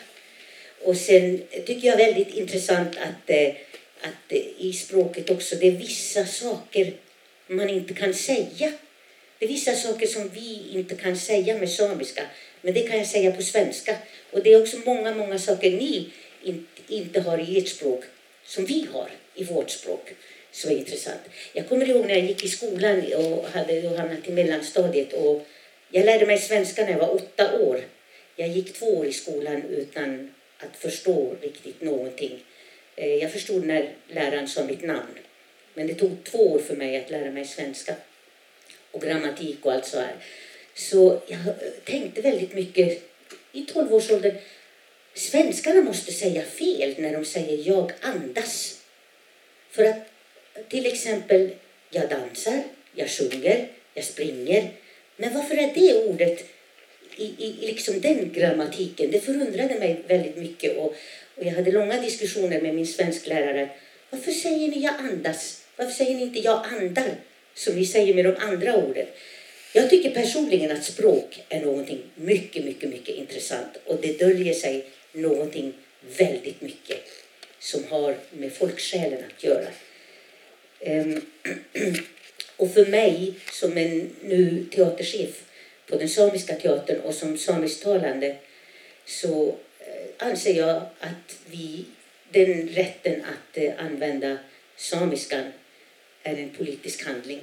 Och 0.81 0.97
sen 0.97 1.41
tycker 1.65 1.87
jag 1.87 1.97
väldigt 1.97 2.33
intressant 2.35 2.97
att, 2.97 3.29
eh, 3.29 3.53
att 4.03 4.31
i 4.57 4.73
språket 4.73 5.29
också 5.29 5.55
det 5.55 5.67
är 5.67 5.71
vissa 5.71 6.25
saker 6.25 6.93
man 7.47 7.69
inte 7.69 7.93
kan 7.93 8.13
säga. 8.13 8.71
Det 9.39 9.45
är 9.45 9.49
vissa 9.49 9.75
saker 9.75 10.07
som 10.07 10.29
vi 10.29 10.63
inte 10.71 10.95
kan 10.95 11.17
säga 11.17 11.57
med 11.57 11.69
samiska 11.69 12.23
men 12.61 12.73
det 12.73 12.81
kan 12.81 12.97
jag 12.97 13.07
säga 13.07 13.31
på 13.31 13.41
svenska. 13.41 13.97
Och 14.31 14.43
det 14.43 14.53
är 14.53 14.61
också 14.61 14.77
många, 14.85 15.15
många 15.15 15.39
saker 15.39 15.71
ni 15.71 16.09
inte 16.87 17.19
har 17.19 17.37
i 17.37 17.57
ert 17.57 17.67
språk 17.67 18.03
som 18.45 18.65
vi 18.65 18.87
har 18.93 19.09
i 19.35 19.43
vårt 19.43 19.69
språk. 19.69 20.13
som 20.51 20.71
är 20.71 20.75
intressant. 20.75 21.21
Jag 21.53 21.69
kommer 21.69 21.89
ihåg 21.89 22.05
när 22.05 22.15
jag 22.15 22.25
gick 22.25 22.43
i 22.43 22.47
skolan 22.47 23.03
och 23.15 23.47
hade 23.49 23.97
hamnat 23.97 24.27
i 24.27 24.31
mellanstadiet 24.31 25.13
och 25.13 25.47
jag 25.89 26.05
lärde 26.05 26.25
mig 26.25 26.37
svenska 26.37 26.83
när 26.83 26.91
jag 26.91 26.99
var 26.99 27.15
åtta 27.15 27.59
år. 27.59 27.81
Jag 28.35 28.47
gick 28.47 28.73
två 28.73 28.97
år 28.97 29.05
i 29.05 29.13
skolan 29.13 29.63
utan 29.63 30.33
att 30.57 30.77
förstå 30.77 31.35
riktigt 31.41 31.81
någonting. 31.81 32.43
Eh, 32.95 33.15
jag 33.15 33.31
förstod 33.31 33.65
när 33.65 33.93
läraren 34.07 34.47
sa 34.47 34.63
mitt 34.63 34.83
namn. 34.83 35.19
Men 35.73 35.87
det 35.87 35.93
tog 35.93 36.23
två 36.23 36.51
år 36.51 36.59
för 36.59 36.75
mig 36.75 36.97
att 36.97 37.09
lära 37.09 37.31
mig 37.31 37.45
svenska 37.45 37.95
och 38.91 39.01
grammatik 39.01 39.65
och 39.65 39.73
allt 39.73 39.85
så 39.85 39.99
här. 39.99 40.15
Så 40.75 41.21
jag 41.27 41.39
tänkte 41.83 42.21
väldigt 42.21 42.53
mycket 42.53 43.01
i 43.51 43.65
tolvårsåldern 43.65 44.35
svenskarna 45.13 45.81
måste 45.81 46.11
säga 46.11 46.41
fel 46.41 46.95
när 46.97 47.13
de 47.13 47.25
säger 47.25 47.69
jag 47.69 47.91
andas. 48.01 48.81
För 49.71 49.83
att 49.85 49.97
till 50.69 50.85
exempel 50.85 51.49
jag 51.89 52.09
dansar, 52.09 52.63
jag 52.95 53.09
sjunger, 53.09 53.67
jag 53.93 54.05
springer. 54.05 54.71
Men 55.17 55.33
varför 55.33 55.55
är 55.55 55.73
det 55.73 56.07
ordet 56.07 56.45
i, 57.15 57.23
i 57.23 57.67
liksom 57.67 58.01
den 58.01 58.33
grammatiken? 58.33 59.11
Det 59.11 59.19
förundrade 59.19 59.79
mig 59.79 60.01
väldigt 60.07 60.37
mycket 60.37 60.77
och, 60.77 60.95
och 61.35 61.45
jag 61.45 61.51
hade 61.51 61.71
långa 61.71 62.01
diskussioner 62.01 62.61
med 62.61 62.75
min 62.75 62.87
svensklärare. 62.87 63.69
Varför 64.09 64.31
säger 64.31 64.67
ni 64.67 64.79
jag 64.79 64.93
andas? 64.99 65.65
Varför 65.75 65.91
säger 65.91 66.15
ni 66.15 66.21
inte 66.21 66.39
jag 66.39 66.65
andar? 66.65 67.15
Som 67.53 67.75
vi 67.75 67.85
säger 67.85 68.13
med 68.13 68.25
de 68.25 68.35
andra 68.39 68.75
orden. 68.75 69.05
Jag 69.73 69.89
tycker 69.89 70.11
personligen 70.11 70.71
att 70.71 70.83
språk 70.83 71.43
är 71.49 71.61
någonting 71.61 72.01
mycket, 72.15 72.65
mycket, 72.65 72.89
mycket 72.89 73.15
intressant 73.15 73.77
och 73.85 73.99
det 74.01 74.19
döljer 74.19 74.53
sig 74.53 74.85
någonting 75.11 75.73
väldigt 76.17 76.61
mycket 76.61 76.97
som 77.59 77.83
har 77.89 78.15
med 78.31 78.53
folksjälen 78.53 79.19
att 79.27 79.43
göra. 79.43 79.67
Ehm, 80.79 81.21
och 82.57 82.73
för 82.73 82.85
mig 82.85 83.33
som 83.51 83.77
en 83.77 84.09
nu 84.21 84.65
teaterchef 84.71 85.43
på 85.87 85.95
den 85.97 86.09
samiska 86.09 86.55
teatern 86.55 86.99
och 86.99 87.13
som 87.13 87.37
samisktalande 87.37 88.35
så 89.05 89.55
anser 90.17 90.53
jag 90.53 90.81
att 90.99 91.37
vi, 91.45 91.85
den 92.31 92.67
rätten 92.67 93.21
att 93.25 93.57
eh, 93.57 93.73
använda 93.77 94.37
samiskan 94.75 95.51
är 96.23 96.35
en 96.35 96.49
politisk 96.49 97.05
handling 97.05 97.41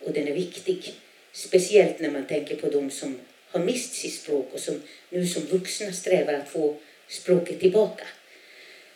och 0.00 0.12
den 0.12 0.28
är 0.28 0.32
viktig. 0.32 0.94
Speciellt 1.32 2.00
när 2.00 2.10
man 2.10 2.26
tänker 2.26 2.56
på 2.56 2.70
de 2.70 2.90
som 2.90 3.20
har 3.50 3.60
mist 3.60 3.94
sitt 3.94 4.14
språk 4.14 4.50
och 4.52 4.60
som 4.60 4.82
nu 5.10 5.26
som 5.26 5.42
vuxna 5.42 5.92
strävar 5.92 6.34
att 6.34 6.48
få 6.48 6.76
språket 7.08 7.60
tillbaka. 7.60 8.04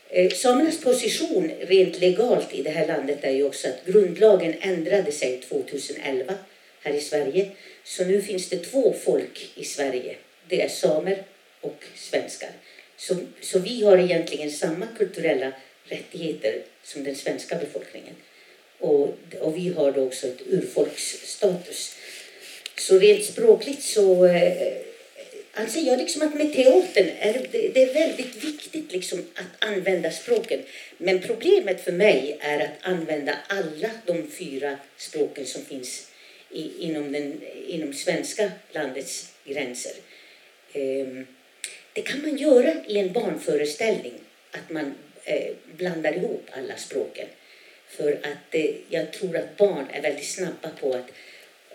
Eh, 0.08 0.30
samernas 0.30 0.80
position 0.80 1.52
rent 1.60 2.00
legalt 2.00 2.54
i 2.54 2.62
det 2.62 2.70
här 2.70 2.86
landet 2.86 3.18
är 3.22 3.30
ju 3.30 3.44
också 3.44 3.68
att 3.68 3.86
grundlagen 3.86 4.54
ändrade 4.60 5.12
sig 5.12 5.40
2011 5.40 6.34
här 6.82 6.92
i 6.92 7.00
Sverige. 7.00 7.50
Så 7.84 8.04
nu 8.04 8.22
finns 8.22 8.48
det 8.48 8.58
två 8.58 8.94
folk 9.04 9.50
i 9.54 9.64
Sverige. 9.64 10.16
Det 10.48 10.62
är 10.62 10.68
samer 10.68 11.22
och 11.60 11.84
svenskar. 11.94 12.50
Så, 12.96 13.16
så 13.40 13.58
vi 13.58 13.84
har 13.84 13.98
egentligen 13.98 14.50
samma 14.50 14.86
kulturella 14.98 15.52
rättigheter 15.84 16.62
som 16.82 17.04
den 17.04 17.16
svenska 17.16 17.56
befolkningen. 17.56 18.14
Och, 18.78 19.18
och 19.40 19.56
vi 19.56 19.68
har 19.68 19.92
då 19.92 20.02
också 20.06 20.26
ett 20.26 20.42
urfolksstatus. 20.46 21.96
Så 22.78 22.98
rent 22.98 23.24
språkligt 23.24 23.82
så 23.82 24.26
eh, 24.26 24.76
anser 25.52 25.80
jag 25.80 25.98
liksom 25.98 26.22
att 26.22 26.34
med 26.34 26.52
teatern 26.52 27.08
är 27.18 27.32
det, 27.52 27.68
det 27.68 27.82
är 27.82 27.94
väldigt 27.94 28.44
viktigt 28.44 28.92
liksom 28.92 29.18
att 29.34 29.68
använda 29.68 30.10
språken. 30.10 30.60
Men 30.98 31.22
problemet 31.22 31.84
för 31.84 31.92
mig 31.92 32.36
är 32.40 32.60
att 32.60 32.78
använda 32.80 33.38
alla 33.46 33.90
de 34.06 34.30
fyra 34.30 34.78
språken 34.96 35.46
som 35.46 35.64
finns 35.64 36.10
i, 36.50 36.70
inom, 36.78 37.12
den, 37.12 37.40
inom 37.66 37.92
svenska 37.92 38.50
landets 38.72 39.32
gränser. 39.44 39.92
Eh, 40.72 41.06
det 41.96 42.02
kan 42.02 42.22
man 42.22 42.36
göra 42.36 42.74
i 42.86 42.98
en 42.98 43.12
barnföreställning, 43.12 44.14
att 44.50 44.70
man 44.70 44.94
eh, 45.24 45.52
blandar 45.76 46.12
ihop 46.12 46.50
alla 46.50 46.76
språken. 46.76 47.26
För 47.88 48.12
att 48.12 48.54
eh, 48.54 48.74
jag 48.88 49.12
tror 49.12 49.36
att 49.36 49.56
barn 49.56 49.86
är 49.92 50.02
väldigt 50.02 50.26
snabba 50.26 50.70
på 50.80 50.94
att 50.94 51.10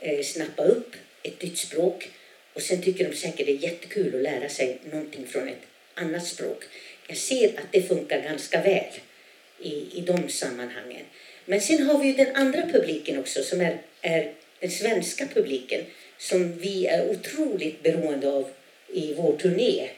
eh, 0.02 0.24
snappa 0.24 0.64
upp 0.64 0.96
ett 1.24 1.42
nytt 1.42 1.58
språk 1.58 2.10
och 2.54 2.62
sen 2.62 2.82
tycker 2.82 3.10
de 3.10 3.16
säkert 3.16 3.46
det 3.46 3.52
är 3.52 3.64
jättekul 3.64 4.16
att 4.16 4.22
lära 4.22 4.50
sig 4.50 4.80
någonting 4.92 5.26
från 5.28 5.48
ett 5.48 5.66
annat 5.94 6.28
språk. 6.28 6.64
Jag 7.08 7.18
ser 7.18 7.48
att 7.48 7.72
det 7.72 7.82
funkar 7.82 8.22
ganska 8.22 8.62
väl 8.62 8.94
i, 9.60 9.72
i 9.72 10.04
de 10.08 10.30
sammanhangen. 10.30 11.06
Men 11.46 11.62
sen 11.62 11.82
har 11.82 12.00
vi 12.00 12.08
ju 12.08 12.14
den 12.14 12.36
andra 12.36 12.62
publiken 12.62 13.20
också 13.20 13.44
som 13.44 13.62
är, 13.62 13.78
är 14.02 14.34
den 14.60 14.72
svenska 14.72 15.28
publiken 15.34 15.82
som 16.18 16.58
vi 16.58 16.86
är 16.86 17.10
otroligt 17.10 17.84
beroende 17.84 18.30
av 18.30 18.50
i 18.94 19.14
vår 19.14 19.38
turné. 19.38 19.90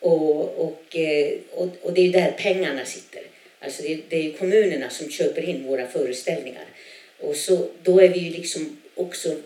Och, 0.00 0.58
och, 0.58 0.96
eh, 0.96 1.32
och, 1.50 1.68
och 1.82 1.92
det 1.92 2.00
är 2.00 2.12
där 2.12 2.32
pengarna 2.38 2.84
sitter. 2.84 3.22
Alltså 3.60 3.82
det, 3.82 4.00
det 4.08 4.26
är 4.26 4.32
kommunerna 4.32 4.90
som 4.90 5.10
köper 5.10 5.42
in 5.42 5.66
våra 5.66 5.86
föreställningar. 5.86 6.64
Och 7.18 7.36
så, 7.36 7.68
då 7.82 8.00
är 8.00 8.08
vi 8.08 8.18
ju 8.18 8.30
liksom 8.30 8.82
också 8.94 9.36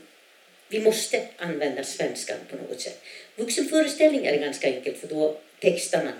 vi 0.68 0.80
måste 0.80 1.22
använda 1.36 1.84
svenskan 1.84 2.36
på 2.50 2.56
något 2.56 2.80
sätt. 2.80 3.00
Vuxenföreställningar 3.36 4.32
är 4.32 4.38
ganska 4.38 4.66
enkelt 4.66 4.96
för 4.96 5.06
då 5.06 5.36
textar 5.60 6.04
man 6.04 6.12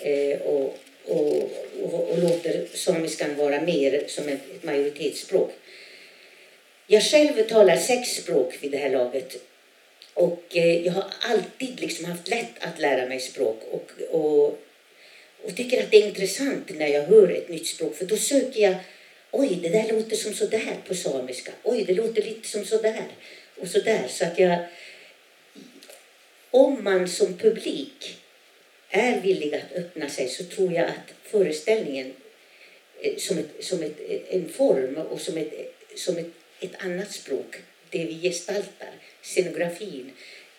eh, 0.00 0.40
och, 0.40 0.78
och, 1.04 1.50
och, 1.82 2.10
och, 2.10 2.18
låter 2.18 2.66
samiskan 2.74 3.36
vara 3.36 3.60
mer 3.60 4.04
som 4.06 4.28
ett, 4.28 4.50
ett 4.56 4.62
majoritetsspråk. 4.62 5.52
Jag 6.86 7.02
själv 7.02 7.48
talar 7.48 7.76
sex 7.76 8.08
språk 8.08 8.58
vid 8.60 8.70
det 8.70 8.78
här 8.78 8.90
laget 8.90 9.51
och 10.14 10.44
eh, 10.56 10.86
jag 10.86 10.92
har 10.92 11.04
alltid 11.20 11.80
liksom 11.80 12.04
haft 12.04 12.28
lätt 12.28 12.52
att 12.60 12.80
lära 12.80 13.06
mig 13.06 13.20
språk 13.20 13.62
och, 13.70 13.90
och, 14.10 14.58
och 15.42 15.56
tycker 15.56 15.82
att 15.82 15.90
det 15.90 15.96
är 15.96 16.08
intressant 16.08 16.70
när 16.74 16.86
jag 16.86 17.02
hör 17.02 17.28
ett 17.28 17.48
nytt 17.48 17.66
språk 17.66 17.96
för 17.96 18.04
då 18.04 18.16
söker 18.16 18.60
jag 18.60 18.74
Oj, 19.34 19.58
det 19.62 19.68
där 19.68 19.92
låter 19.92 20.16
som 20.16 20.34
sådär 20.34 20.76
på 20.86 20.94
samiska. 20.94 21.52
Oj, 21.62 21.84
det 21.84 21.94
låter 21.94 22.22
lite 22.22 22.48
som 22.48 22.64
sådär. 22.64 23.04
och 23.60 23.68
sådär. 23.68 24.08
Så 24.08 24.24
att 24.24 24.38
jag, 24.38 24.58
om 26.50 26.84
man 26.84 27.08
som 27.08 27.38
publik 27.38 28.18
är 28.88 29.20
villig 29.20 29.54
att 29.54 29.72
öppna 29.74 30.08
sig 30.08 30.28
så 30.28 30.44
tror 30.44 30.72
jag 30.72 30.84
att 30.84 31.14
föreställningen 31.22 32.12
eh, 33.00 33.16
som, 33.16 33.38
ett, 33.38 33.64
som 33.64 33.82
ett, 33.82 34.00
en 34.30 34.48
form 34.48 34.96
och 34.96 35.20
som 35.20 35.36
ett, 35.36 35.74
som 35.96 36.18
ett, 36.18 36.30
ett 36.60 36.84
annat 36.84 37.12
språk, 37.12 37.56
det 37.92 38.04
vi 38.04 38.20
gestaltar, 38.22 38.90
scenografin, 39.22 40.12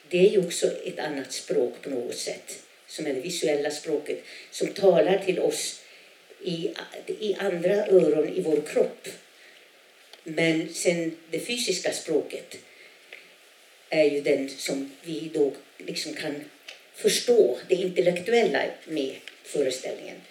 det 0.09 0.17
är 0.17 0.29
ju 0.29 0.45
också 0.45 0.67
ett 0.85 0.99
annat 0.99 1.31
språk 1.31 1.73
på 1.81 1.89
något 1.89 2.15
sätt, 2.15 2.63
som 2.87 3.05
är 3.05 3.13
det 3.13 3.19
visuella 3.19 3.71
språket, 3.71 4.23
som 4.51 4.67
talar 4.67 5.17
till 5.25 5.39
oss 5.39 5.81
i, 6.41 6.73
i 7.19 7.35
andra 7.39 7.87
öron 7.87 8.29
i 8.29 8.41
vår 8.41 8.61
kropp. 8.61 9.07
Men 10.23 10.73
sen 10.73 11.17
det 11.31 11.39
fysiska 11.39 11.93
språket 11.93 12.57
är 13.89 14.03
ju 14.03 14.21
den 14.21 14.49
som 14.49 14.91
vi 15.03 15.31
då 15.33 15.53
liksom 15.77 16.13
kan 16.13 16.43
förstå 16.95 17.59
det 17.69 17.75
intellektuella 17.75 18.63
med 18.85 19.15
föreställningen. 19.43 20.21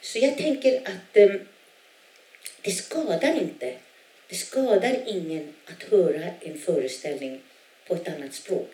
Så 0.00 0.18
jag 0.18 0.38
tänker 0.38 0.80
att 0.84 1.16
eh, 1.16 1.30
det 2.62 2.70
skadar 2.70 3.40
inte. 3.40 3.74
Det 4.32 4.38
skadar 4.38 4.96
ingen 5.06 5.54
att 5.64 5.82
höra 5.82 6.30
en 6.40 6.58
föreställning 6.58 7.40
på 7.86 7.94
ett 7.94 8.08
annat 8.08 8.34
språk. 8.34 8.70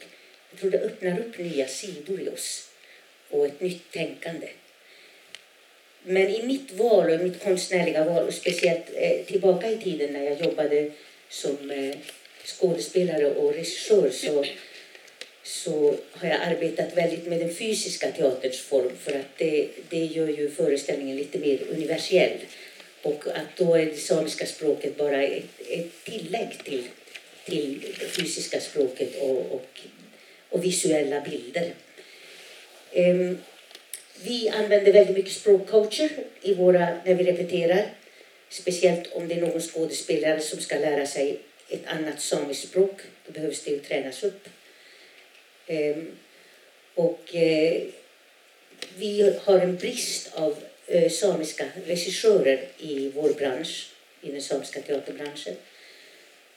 Jag 0.51 0.61
tror 0.61 0.71
det 0.71 0.79
öppnar 0.79 1.21
upp 1.21 1.39
nya 1.39 1.69
sidor 1.69 2.21
i 2.21 2.29
oss 2.29 2.71
och 3.31 3.47
ett 3.47 3.61
nytt 3.61 3.93
tänkande. 3.93 4.49
Men 6.03 6.29
i 6.29 6.43
mitt 6.43 6.73
val 6.73 7.11
och 7.11 7.21
mitt 7.21 7.43
konstnärliga 7.43 8.05
val 8.05 8.27
och 8.27 8.35
speciellt 8.35 8.85
eh, 8.95 9.27
tillbaka 9.27 9.71
i 9.71 9.79
tiden 9.79 10.13
när 10.13 10.25
jag 10.25 10.41
jobbade 10.41 10.91
som 11.29 11.71
eh, 11.71 11.97
skådespelare 12.45 13.27
och 13.27 13.55
regissör 13.55 14.11
så, 14.11 14.45
så 15.43 15.97
har 16.11 16.29
jag 16.29 16.41
arbetat 16.43 16.97
väldigt 16.97 17.27
med 17.27 17.41
den 17.41 17.55
fysiska 17.55 18.11
teaterns 18.11 18.61
form 18.61 18.93
för 19.01 19.13
att 19.13 19.39
det, 19.39 19.69
det 19.89 20.05
gör 20.05 20.29
ju 20.29 20.51
föreställningen 20.51 21.17
lite 21.17 21.39
mer 21.39 21.59
universell. 21.71 22.39
Och 23.03 23.27
att 23.27 23.57
då 23.57 23.75
är 23.75 23.87
det 23.87 23.97
samiska 23.97 24.47
språket 24.47 24.97
bara 24.97 25.23
ett, 25.23 25.61
ett 25.69 26.05
tillägg 26.05 26.59
till, 26.65 26.85
till 27.45 27.81
det 27.99 28.07
fysiska 28.07 28.61
språket 28.61 29.23
och, 29.23 29.53
och, 29.53 29.81
och 30.49 30.65
visuella 30.65 31.21
bilder. 31.21 31.73
Um, 32.93 33.39
vi 34.23 34.49
använder 34.49 34.93
väldigt 34.93 35.17
mycket 35.17 35.33
språkcoacher 35.33 36.11
i 36.43 36.55
våra, 36.55 36.99
när 37.05 37.15
vi 37.15 37.25
repeterar. 37.25 37.87
Speciellt 38.49 39.13
om 39.13 39.29
det 39.29 39.35
är 39.35 39.41
någon 39.41 39.61
skådespelare 39.61 40.41
som 40.41 40.61
ska 40.61 40.79
lära 40.79 41.07
sig 41.07 41.39
ett 41.69 41.87
annat 41.87 42.21
samiskt 42.21 42.69
språk. 42.69 43.01
Då 43.27 43.33
behövs 43.33 43.63
det 43.65 43.71
ju 43.71 43.79
tränas 43.79 44.23
upp. 44.23 44.49
Um, 45.67 46.11
och 46.95 47.35
uh, 47.35 47.83
vi 48.97 49.39
har 49.45 49.59
en 49.59 49.77
brist 49.77 50.35
av 50.35 50.57
Eh, 50.91 51.11
samiska 51.11 51.65
regissörer 51.87 52.69
i 52.79 53.11
vår 53.15 53.33
bransch, 53.33 53.91
i 54.21 54.33
den 54.33 54.43
samiska 54.43 54.81
teaterbranschen. 54.81 55.55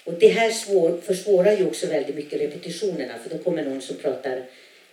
Och 0.03 0.13
det 0.13 0.27
här 0.27 0.51
svår, 0.51 1.01
försvårar 1.01 1.57
ju 1.57 1.65
också 1.65 1.87
väldigt 1.87 2.15
mycket 2.15 2.41
repetitionerna 2.41 3.19
för 3.19 3.37
då 3.37 3.43
kommer 3.43 3.63
någon 3.63 3.81
som 3.81 3.95
pratar 3.95 4.43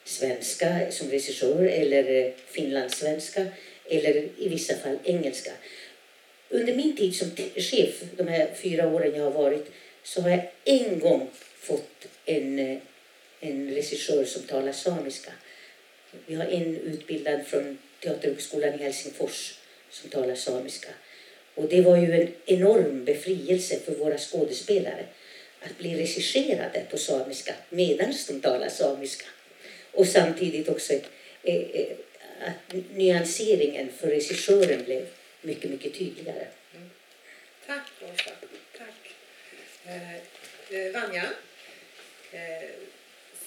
svenska 0.05 0.91
som 0.91 1.11
regissör 1.11 1.65
eller 1.65 2.25
eh, 2.25 2.33
finlandssvenska 2.47 3.47
eller 3.91 4.29
i 4.39 4.49
vissa 4.49 4.77
fall 4.77 4.99
engelska. 5.05 5.51
Under 6.49 6.75
min 6.75 6.97
tid 6.97 7.17
som 7.17 7.31
chef, 7.57 8.03
de 8.17 8.29
här 8.29 8.49
fyra 8.63 8.89
åren 8.89 9.15
jag 9.15 9.25
har 9.25 9.31
varit, 9.31 9.71
så 10.03 10.21
har 10.21 10.31
jag 10.31 10.51
en 10.65 10.99
gång 10.99 11.31
fått 11.59 12.07
en, 12.25 12.59
eh, 12.59 12.79
en 13.41 13.71
regissör 13.75 14.25
som 14.25 14.43
talar 14.43 14.73
samiska. 14.73 15.33
Vi 16.27 16.35
har 16.35 16.47
en 16.47 16.77
utbildad 16.77 17.47
från 17.47 17.79
Teaterhögskolan 18.01 18.75
i 18.75 18.83
Helsingfors 18.83 19.59
som 19.91 20.11
talar 20.11 20.35
samiska. 20.35 20.89
Och 21.55 21.69
det 21.69 21.81
var 21.81 21.97
ju 21.97 22.13
en 22.13 22.29
enorm 22.47 23.05
befrielse 23.05 23.81
för 23.85 23.93
våra 23.93 24.19
skådespelare 24.19 25.05
att 25.61 25.79
bli 25.79 25.97
regisserade 25.97 26.83
på 26.91 26.99
samiska 26.99 27.55
medan 27.71 28.15
de 28.29 28.41
talar 28.41 28.69
samiska. 28.69 29.27
Och 29.93 30.07
samtidigt 30.07 30.69
också 30.69 30.93
eh, 30.93 31.01
eh, 31.43 31.97
att 32.41 32.75
nyanseringen 32.95 33.93
för 34.01 34.07
regissören 34.07 34.85
blev 34.85 35.07
mycket, 35.43 35.71
mycket 35.71 35.95
tydligare. 35.95 36.47
Mm. 36.75 36.91
Tack 37.67 37.83
Rosa. 38.01 38.31
Tack. 38.79 39.15
Eh, 39.87 40.15
eh, 40.15 40.93
Vanja, 40.93 41.25
eh, 42.33 42.69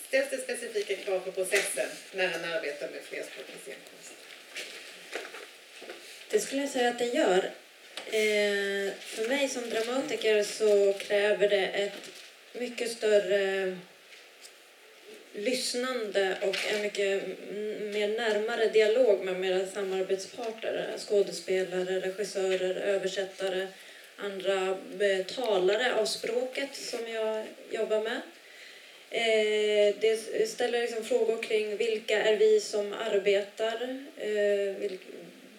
ställs 0.07 0.29
det 0.29 0.37
specifika 0.37 0.95
krav 0.95 1.19
på 1.19 1.31
processen 1.31 1.89
när 2.13 2.25
en 2.25 2.45
arbetar 2.45 2.89
med 2.89 3.01
flerspråkig 3.01 3.55
scenkonst? 3.63 4.20
Det 6.31 6.39
skulle 6.39 6.61
jag 6.61 6.69
säga 6.69 6.89
att 6.89 6.99
det 6.99 7.05
gör. 7.05 7.51
Eh, 8.05 8.93
för 8.99 9.27
mig 9.27 9.49
som 9.49 9.69
dramatiker 9.69 10.43
så 10.43 10.93
kräver 10.99 11.49
det 11.49 11.65
ett 11.67 12.11
mycket 12.53 12.91
större 12.91 13.77
lyssnande 15.33 16.35
och 16.41 16.55
en 16.73 16.81
mycket 16.81 17.23
mer 17.93 18.07
närmare 18.07 18.67
dialog 18.67 19.25
med 19.25 19.39
mina 19.39 19.65
samarbetspartner, 19.65 20.89
skådespelare, 20.97 21.99
regissörer, 21.99 22.75
översättare, 22.75 23.67
andra 24.17 24.77
eh, 24.99 25.25
talare 25.25 25.95
av 25.95 26.05
språket 26.05 26.75
som 26.75 27.07
jag 27.07 27.45
jobbar 27.71 28.01
med. 28.01 28.21
Eh, 29.09 29.95
det 29.99 30.47
ställer 30.49 30.81
liksom 30.81 31.03
frågor 31.03 31.43
kring 31.43 31.77
vilka 31.77 32.21
är 32.23 32.37
vi 32.37 32.59
som 32.59 32.93
arbetar? 32.93 34.05
Eh, 34.17 34.91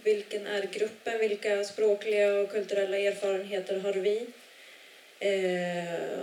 vilken 0.04 0.46
är 0.46 0.62
gruppen? 0.62 1.18
Vilka 1.18 1.64
språkliga 1.64 2.34
och 2.34 2.50
kulturella 2.50 2.98
erfarenheter 2.98 3.78
har 3.80 3.92
vi? 3.92 4.26
Eh, 5.18 6.20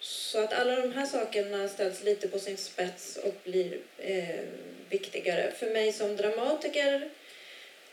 så 0.00 0.38
att 0.38 0.52
alla 0.52 0.80
de 0.80 0.92
här 0.92 1.06
sakerna 1.06 1.68
ställs 1.68 2.04
lite 2.04 2.28
på 2.28 2.38
sin 2.38 2.56
spets 2.56 3.18
och 3.24 3.34
blir 3.44 3.78
eh, 3.98 4.44
viktigare. 4.88 5.52
För 5.56 5.70
mig 5.70 5.92
som 5.92 6.16
dramatiker, 6.16 7.10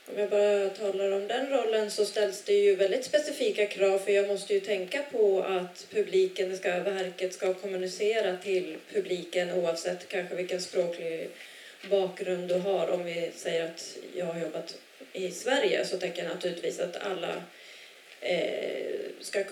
om 0.07 0.19
jag 0.19 0.29
bara 0.29 0.69
talar 0.69 1.11
om 1.11 1.27
den 1.27 1.49
rollen, 1.49 1.91
så 1.91 2.05
ställs 2.05 2.43
det 2.43 2.53
ju 2.53 2.75
väldigt 2.75 3.05
specifika 3.05 3.65
krav 3.65 3.99
för 3.99 4.11
jag 4.11 4.27
måste 4.27 4.53
ju 4.53 4.59
tänka 4.59 5.03
på 5.11 5.43
att 5.43 5.87
publiken, 5.91 6.57
ska, 6.57 6.79
verket 6.79 7.33
ska 7.33 7.53
kommunicera 7.53 8.37
till 8.37 8.77
publiken 8.93 9.51
oavsett 9.51 10.07
kanske 10.07 10.35
vilken 10.35 10.61
språklig 10.61 11.29
bakgrund 11.89 12.47
du 12.47 12.53
har. 12.53 12.87
Om 12.87 13.03
vi 13.03 13.31
säger 13.35 13.65
att 13.65 13.97
jag 14.15 14.25
har 14.25 14.39
jobbat 14.39 14.77
i 15.13 15.31
Sverige 15.31 15.85
så 15.85 15.97
tänker 15.97 16.23
jag 16.23 16.33
naturligtvis 16.33 16.79
att 16.79 16.97
alla 16.97 17.43
eh, 18.21 18.99
ska 19.19 19.43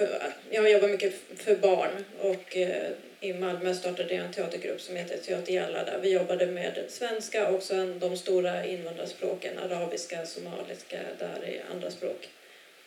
Jag 0.50 0.72
jobbar 0.72 0.88
mycket 0.88 1.14
för 1.36 1.56
barn 1.56 2.06
och 2.20 2.58
eh, 2.58 2.92
i 3.22 3.34
Malmö 3.34 3.74
startade 3.74 4.14
jag 4.14 4.26
en 4.26 4.34
teatergrupp 4.34 4.82
som 4.82 4.96
heter 4.96 5.18
Teater 5.18 5.54
Jalla 5.54 5.84
där 5.84 6.00
vi 6.02 6.10
jobbade 6.10 6.46
med 6.46 6.84
svenska 6.88 7.50
och 7.50 7.64
sen 7.64 8.00
de 8.00 8.18
stora 8.18 8.66
invandrarspråken, 8.66 9.58
arabiska, 9.58 10.26
somaliska, 10.26 10.98
där 11.20 11.44
är 11.46 11.64
andra 11.72 11.92
språk. 11.92 12.30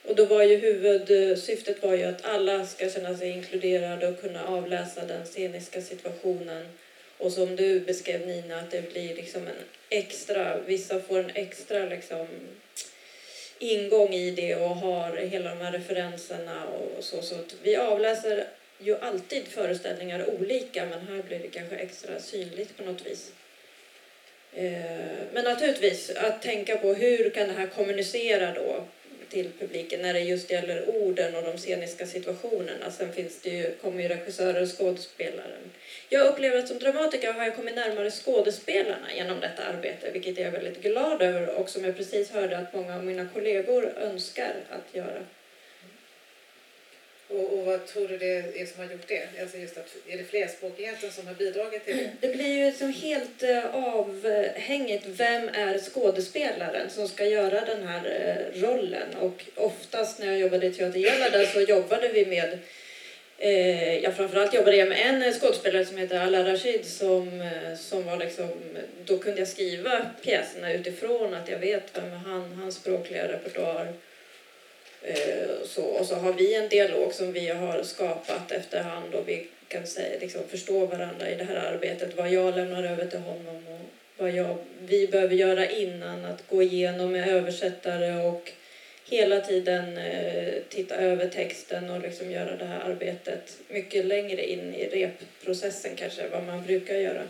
Och 0.05 0.17
då 0.17 0.25
var 0.25 0.43
ju 0.43 0.57
huvudsyftet 0.57 1.83
var 1.83 1.95
ju 1.95 2.05
att 2.05 2.25
alla 2.25 2.67
ska 2.67 2.91
känna 2.91 3.17
sig 3.17 3.31
inkluderade 3.31 4.09
och 4.09 4.21
kunna 4.21 4.47
avläsa 4.47 5.05
den 5.07 5.25
sceniska 5.25 5.83
situationen. 5.83 6.69
Och 7.19 7.33
som 7.33 7.57
du 7.57 7.81
beskrev 7.81 8.27
Nina, 8.27 8.59
att 8.59 8.71
det 8.71 8.93
blir 8.93 9.15
liksom 9.15 9.43
en 9.43 9.65
extra, 9.89 10.61
vissa 10.67 11.01
får 11.01 11.19
en 11.19 11.31
extra 11.35 11.79
liksom 11.79 12.27
ingång 13.63 14.15
i 14.15 14.31
det 14.31 14.55
och 14.55 14.77
har 14.77 15.17
hela 15.17 15.51
de 15.51 15.61
här 15.61 15.73
referenserna 15.73 16.67
och 16.67 17.05
så. 17.05 17.23
Så 17.23 17.35
att 17.35 17.55
vi 17.63 17.77
avläser 17.77 18.47
ju 18.79 18.99
alltid 18.99 19.49
föreställningar 19.49 20.31
olika 20.41 20.87
men 20.87 21.07
här 21.07 21.23
blir 21.23 21.39
det 21.39 21.49
kanske 21.49 21.77
extra 21.77 22.21
synligt 22.21 22.77
på 22.77 22.85
något 22.85 23.07
vis. 23.07 23.33
Eh, 24.55 24.73
men 25.33 25.45
naturligtvis 25.45 26.11
att 26.11 26.43
tänka 26.43 26.77
på 26.77 26.95
hur 26.95 27.31
kan 27.31 27.49
det 27.49 27.55
här 27.55 27.67
kommunicera 27.67 28.55
då 28.55 28.85
till 29.33 29.51
publiken 29.59 30.03
när 30.03 30.15
det 30.15 30.21
just 30.21 30.51
gäller 30.51 30.89
orden 30.89 31.35
och 31.35 31.43
de 31.43 31.59
sceniska 31.59 32.07
situationerna. 32.07 32.91
Sen 32.91 33.13
finns 33.13 33.41
det 33.43 33.51
ju, 33.51 33.75
kommer 33.83 34.03
ju 34.03 34.09
regissörer 34.09 34.63
och 34.63 34.79
skådespelare. 34.79 35.57
Jag 36.09 36.27
upplever 36.27 36.59
att 36.59 36.69
som 36.69 36.79
dramatiker 36.79 37.33
har 37.33 37.45
jag 37.45 37.57
kommit 37.57 37.75
närmare 37.75 38.11
skådespelarna 38.11 39.13
genom 39.17 39.41
detta 39.41 39.63
arbete, 39.63 40.11
vilket 40.13 40.39
jag 40.39 40.47
är 40.47 40.51
väldigt 40.51 40.83
glad 40.83 41.23
över 41.23 41.61
och 41.61 41.69
som 41.69 41.85
jag 41.85 41.97
precis 41.97 42.31
hörde 42.31 42.59
att 42.59 42.75
många 42.75 42.97
av 42.97 43.05
mina 43.05 43.29
kollegor 43.35 43.93
önskar 43.99 44.55
att 44.71 44.95
göra. 44.95 45.23
Och, 47.35 47.59
och, 47.59 47.65
vad 47.65 47.87
tror 47.87 48.09
du 48.09 48.19
det 48.19 48.61
är 48.61 48.67
som 48.67 48.85
har 48.85 48.93
gjort 48.93 49.09
det? 49.09 49.29
Alltså 49.41 49.59
just 49.59 49.79
att, 49.79 49.97
är 50.09 50.19
det 50.19 50.25
flerspråkigheten 50.25 51.11
som 51.11 51.27
har 51.27 51.35
bidragit 51.35 51.85
till 51.85 51.97
det? 51.97 52.11
Det 52.21 52.35
blir 52.35 52.65
ju 52.65 52.73
som 52.73 52.93
helt 52.93 53.43
eh, 53.43 53.75
avhängigt 53.75 55.05
vem 55.07 55.49
är 55.49 55.79
skådespelaren 55.79 56.91
som 56.91 57.09
ska 57.09 57.27
göra 57.27 57.65
den 57.65 57.89
här 57.89 58.05
eh, 58.07 58.61
rollen. 58.61 59.17
Och 59.21 59.45
oftast 59.57 60.19
när 60.19 60.27
jag 60.27 60.39
jobbade 60.39 60.67
i 60.67 60.73
Teatergällade 60.73 61.47
så 61.47 61.61
jobbade 61.61 62.09
vi 62.09 62.27
med 62.27 62.59
uh, 63.45 63.99
ja, 63.99 64.13
framförallt 64.13 64.55
jobbade 64.55 64.77
jag 64.77 64.89
med 64.89 65.25
en 65.25 65.33
skådespelare 65.33 65.85
som 65.85 65.97
heter 65.97 66.21
Ala 66.21 66.53
Rashid 66.53 66.85
som, 66.87 67.51
som 67.79 68.05
var 68.05 68.17
liksom, 68.17 68.49
då 69.05 69.19
kunde 69.19 69.39
jag 69.39 69.49
skriva 69.49 70.07
pjäserna 70.23 70.73
utifrån 70.73 71.35
att 71.35 71.49
jag 71.49 71.59
vet 71.59 71.83
vem 71.95 72.11
han, 72.11 72.53
hans 72.53 72.77
språkliga 72.77 73.29
repertoar 73.29 73.93
Eh, 75.05 75.65
så, 75.65 75.83
och 75.83 76.07
så 76.07 76.15
har 76.15 76.33
vi 76.33 76.55
en 76.55 76.69
dialog 76.69 77.13
som 77.13 77.33
vi 77.33 77.49
har 77.49 77.83
skapat 77.83 78.53
efterhand 78.53 79.15
och 79.15 79.29
vi 79.29 79.47
kan 79.69 79.87
säga, 79.87 80.19
liksom 80.21 80.41
förstå 80.49 80.87
varandra 80.87 81.31
i 81.31 81.35
det 81.35 81.45
här 81.45 81.57
arbetet. 81.57 82.17
Vad 82.17 82.33
jag 82.33 82.57
lämnar 82.57 82.83
över 82.83 83.07
till 83.07 83.19
honom 83.19 83.57
och 83.57 83.81
vad 84.17 84.31
jag, 84.31 84.57
vi 84.81 85.09
behöver 85.09 85.35
göra 85.35 85.71
innan. 85.71 86.25
Att 86.25 86.49
gå 86.49 86.63
igenom 86.63 87.13
med 87.13 87.29
översättare 87.29 88.29
och 88.29 88.53
hela 89.09 89.41
tiden 89.41 89.99
eh, 89.99 90.55
titta 90.69 90.97
över 90.97 91.29
texten 91.29 91.91
och 91.91 92.01
liksom 92.01 92.31
göra 92.31 92.57
det 92.57 92.65
här 92.65 92.81
arbetet 92.81 93.59
mycket 93.69 94.07
längre 94.07 94.51
in 94.51 94.75
i 94.75 94.87
repprocessen 94.87 95.97
kanske 95.97 96.29
vad 96.29 96.43
man 96.43 96.65
brukar 96.65 96.95
göra. 96.95 97.23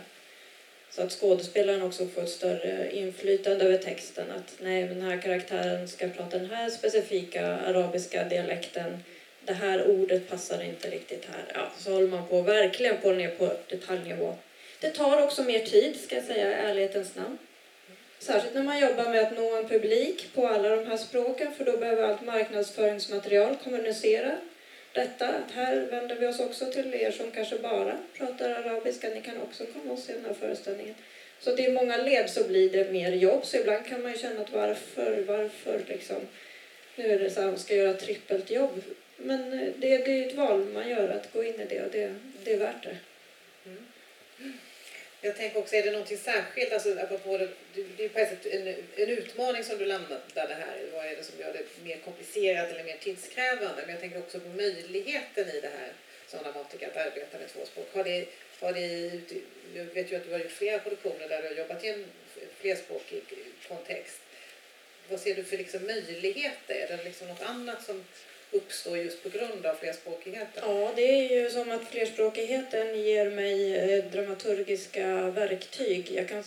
Så 0.95 1.01
att 1.01 1.11
skådespelaren 1.11 1.81
också 1.81 2.07
får 2.07 2.21
ett 2.21 2.29
större 2.29 2.91
inflytande 2.91 3.65
över 3.65 3.77
texten. 3.77 4.31
Att 4.31 4.55
nej, 4.61 4.83
den 4.83 5.01
här 5.01 5.21
karaktären 5.21 5.87
ska 5.87 6.07
prata 6.07 6.37
den 6.37 6.49
här 6.49 6.69
specifika 6.69 7.57
arabiska 7.57 8.23
dialekten. 8.23 9.03
Det 9.45 9.53
här 9.53 9.87
ordet 9.87 10.29
passar 10.29 10.63
inte 10.63 10.89
riktigt 10.89 11.25
här. 11.25 11.45
Ja, 11.53 11.71
så 11.77 11.91
håller 11.91 12.07
man 12.07 12.27
på 12.27 12.41
verkligen 12.41 12.97
på 12.97 13.11
ner 13.11 13.29
på 13.29 13.51
detaljnivå. 13.69 14.35
Det 14.79 14.89
tar 14.89 15.23
också 15.23 15.43
mer 15.43 15.59
tid, 15.59 15.99
ska 15.99 16.15
jag 16.15 16.25
säga 16.25 16.51
i 16.51 16.69
ärlighetens 16.69 17.15
namn. 17.15 17.37
Särskilt 18.19 18.55
när 18.55 18.63
man 18.63 18.79
jobbar 18.79 19.09
med 19.09 19.21
att 19.21 19.37
nå 19.37 19.55
en 19.55 19.67
publik 19.67 20.27
på 20.35 20.47
alla 20.47 20.69
de 20.69 20.85
här 20.85 20.97
språken 20.97 21.53
för 21.53 21.65
då 21.65 21.77
behöver 21.77 22.03
allt 22.03 22.25
marknadsföringsmaterial 22.25 23.55
kommunicera 23.63 24.31
detta. 24.93 25.27
Att 25.27 25.51
här 25.51 25.75
vänder 25.75 26.15
vi 26.15 26.27
oss 26.27 26.39
också 26.39 26.65
till 26.65 26.93
er 26.93 27.11
som 27.11 27.31
kanske 27.31 27.57
bara 27.57 27.97
pratar 28.17 28.49
arabiska. 28.49 29.09
Ni 29.09 29.21
kan 29.21 29.41
också 29.41 29.65
komma 29.65 29.93
och 29.93 29.99
se 29.99 30.13
den 30.13 30.25
här 30.25 30.33
föreställningen. 30.33 30.95
Så 31.39 31.55
det 31.55 31.65
är 31.65 31.71
många 31.71 31.97
led 31.97 32.29
så 32.29 32.43
blir 32.43 32.69
det 32.69 32.91
mer 32.91 33.11
jobb. 33.11 33.45
Så 33.45 33.57
ibland 33.57 33.85
kan 33.85 34.01
man 34.01 34.11
ju 34.11 34.17
känna 34.17 34.41
att 34.41 34.53
varför, 34.53 35.23
varför 35.27 35.81
liksom. 35.87 36.21
Nu 36.95 37.11
är 37.11 37.19
det 37.19 37.29
så 37.29 37.41
här, 37.41 37.47
man 37.47 37.59
ska 37.59 37.75
göra 37.75 37.93
trippelt 37.93 38.51
jobb. 38.51 38.81
Men 39.17 39.53
eh, 39.53 39.69
det, 39.77 39.97
det 39.97 40.11
är 40.11 40.27
ett 40.27 40.35
val 40.35 40.65
man 40.65 40.89
gör 40.89 41.09
att 41.09 41.33
gå 41.33 41.43
in 41.43 41.61
i 41.61 41.65
det 41.65 41.81
och 41.81 41.91
det, 41.91 42.15
det 42.43 42.53
är 42.53 42.57
värt 42.57 42.83
det. 42.83 42.97
Mm. 43.65 43.85
Jag 45.25 45.37
tänker 45.37 45.59
också, 45.59 45.75
är 45.75 45.83
det 45.83 45.91
någonting 45.91 46.17
särskilt, 46.17 46.73
alltså, 46.73 46.99
apropå 46.99 47.37
det, 47.37 47.49
det 47.97 48.05
är 48.05 48.09
på 48.09 48.19
ett 48.19 48.29
sätt 48.29 48.45
en, 48.45 48.67
en 48.95 49.09
utmaning 49.09 49.63
som 49.63 49.77
du 49.77 49.85
landade 49.85 50.53
här 50.53 50.77
Vad 50.93 51.05
är 51.05 51.15
det 51.15 51.23
som 51.23 51.39
gör 51.39 51.53
det 51.53 51.83
mer 51.83 51.97
komplicerat 51.97 52.71
eller 52.71 52.83
mer 52.83 52.97
tidskrävande? 52.97 53.81
Men 53.81 53.89
jag 53.89 53.99
tänker 53.99 54.19
också 54.19 54.39
på 54.39 54.49
möjligheten 54.49 55.49
i 55.49 55.59
det 55.59 55.71
här 55.79 55.93
som 56.27 56.43
dramatiker 56.43 56.87
att 56.87 56.97
arbeta 56.97 57.37
med 57.37 57.49
tvåspråk. 57.49 57.87
Har 57.93 58.03
det, 58.03 58.25
har 58.59 58.73
det, 58.73 59.11
jag 59.75 59.85
vet 59.85 60.11
ju 60.11 60.15
att 60.15 60.25
du 60.25 60.31
har 60.31 60.39
gjort 60.39 60.51
flera 60.51 60.79
produktioner 60.79 61.29
där 61.29 61.41
du 61.41 61.47
har 61.47 61.55
jobbat 61.55 61.83
i 61.83 61.89
en 61.89 62.05
flerspråkig 62.59 63.23
kontext. 63.67 64.21
Vad 65.09 65.19
ser 65.19 65.35
du 65.35 65.43
för 65.43 65.57
liksom 65.57 65.85
möjligheter? 65.85 66.75
Är 66.75 66.97
det 66.97 67.03
liksom 67.03 67.27
något 67.27 67.41
annat 67.41 67.83
som 67.83 68.05
uppstår 68.53 68.97
just 68.97 69.23
på 69.23 69.29
grund 69.29 69.65
av 69.65 69.75
flerspråkigheten? 69.75 70.63
Ja, 70.67 70.91
det 70.95 71.01
är 71.01 71.41
ju 71.41 71.49
som 71.49 71.71
att 71.71 71.87
flerspråkigheten 71.87 73.01
ger 73.01 73.29
mig 73.29 73.75
eh, 73.75 74.05
dramaturgiska 74.11 75.29
verktyg. 75.29 76.11
Jag 76.11 76.29
kan 76.29 76.43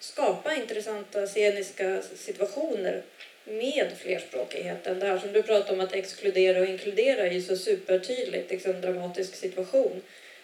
skapa 0.00 0.54
intressanta 0.54 1.26
sceniska 1.26 2.02
situationer 2.16 3.02
med 3.44 3.92
flerspråkigheten. 3.98 4.98
Det 4.98 5.06
här 5.06 5.18
som 5.18 5.32
du 5.32 5.42
pratar 5.42 5.74
om 5.74 5.80
att 5.80 5.92
exkludera 5.92 6.60
och 6.60 6.66
inkludera 6.66 7.26
är 7.26 7.32
ju 7.32 7.42
så 7.42 7.56
supertydligt, 7.56 8.50
liksom 8.50 8.80
dramatisk 8.80 9.34
situation. 9.34 10.02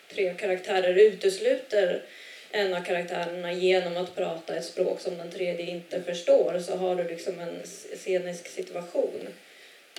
Tre 0.09 0.35
karaktärer 0.35 0.94
utesluter 0.94 2.02
en 2.50 2.74
av 2.74 2.85
karaktärerna 2.85 3.52
genom 3.52 3.96
att 3.96 4.14
prata 4.14 4.57
ett 4.57 4.64
språk 4.64 5.00
som 5.00 5.18
den 5.18 5.30
tredje 5.30 5.66
inte 5.66 6.02
förstår 6.02 6.59
så 6.59 6.76
har 6.76 6.96
du 6.96 7.04
liksom 7.04 7.40
en 7.40 7.62
scenisk 7.96 8.48
situation. 8.48 9.28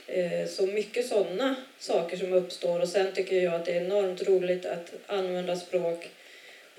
Eh, 0.07 0.47
så 0.47 0.65
mycket 0.65 1.07
sådana 1.07 1.55
saker 1.79 2.17
som 2.17 2.33
uppstår 2.33 2.79
och 2.79 2.89
sen 2.89 3.07
tycker 3.13 3.41
jag 3.41 3.53
att 3.53 3.65
det 3.65 3.71
är 3.71 3.81
enormt 3.81 4.27
roligt 4.27 4.65
att 4.65 4.93
använda 5.05 5.55
språk 5.55 6.09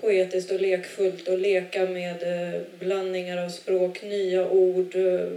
poetiskt 0.01 0.51
och 0.51 0.61
lekfullt 0.61 1.29
och 1.29 1.39
leka 1.39 1.87
med 1.87 2.23
eh, 2.23 2.61
blandningar 2.79 3.45
av 3.45 3.49
språk, 3.49 4.03
nya 4.03 4.51
ord, 4.51 4.95
eh, 4.95 5.29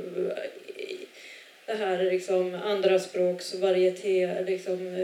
det 1.65 1.75
här 1.75 2.03
liksom 2.03 2.55
andra 2.63 2.99
språks 2.99 3.55
varieté, 3.55 4.43
liksom 4.47 4.95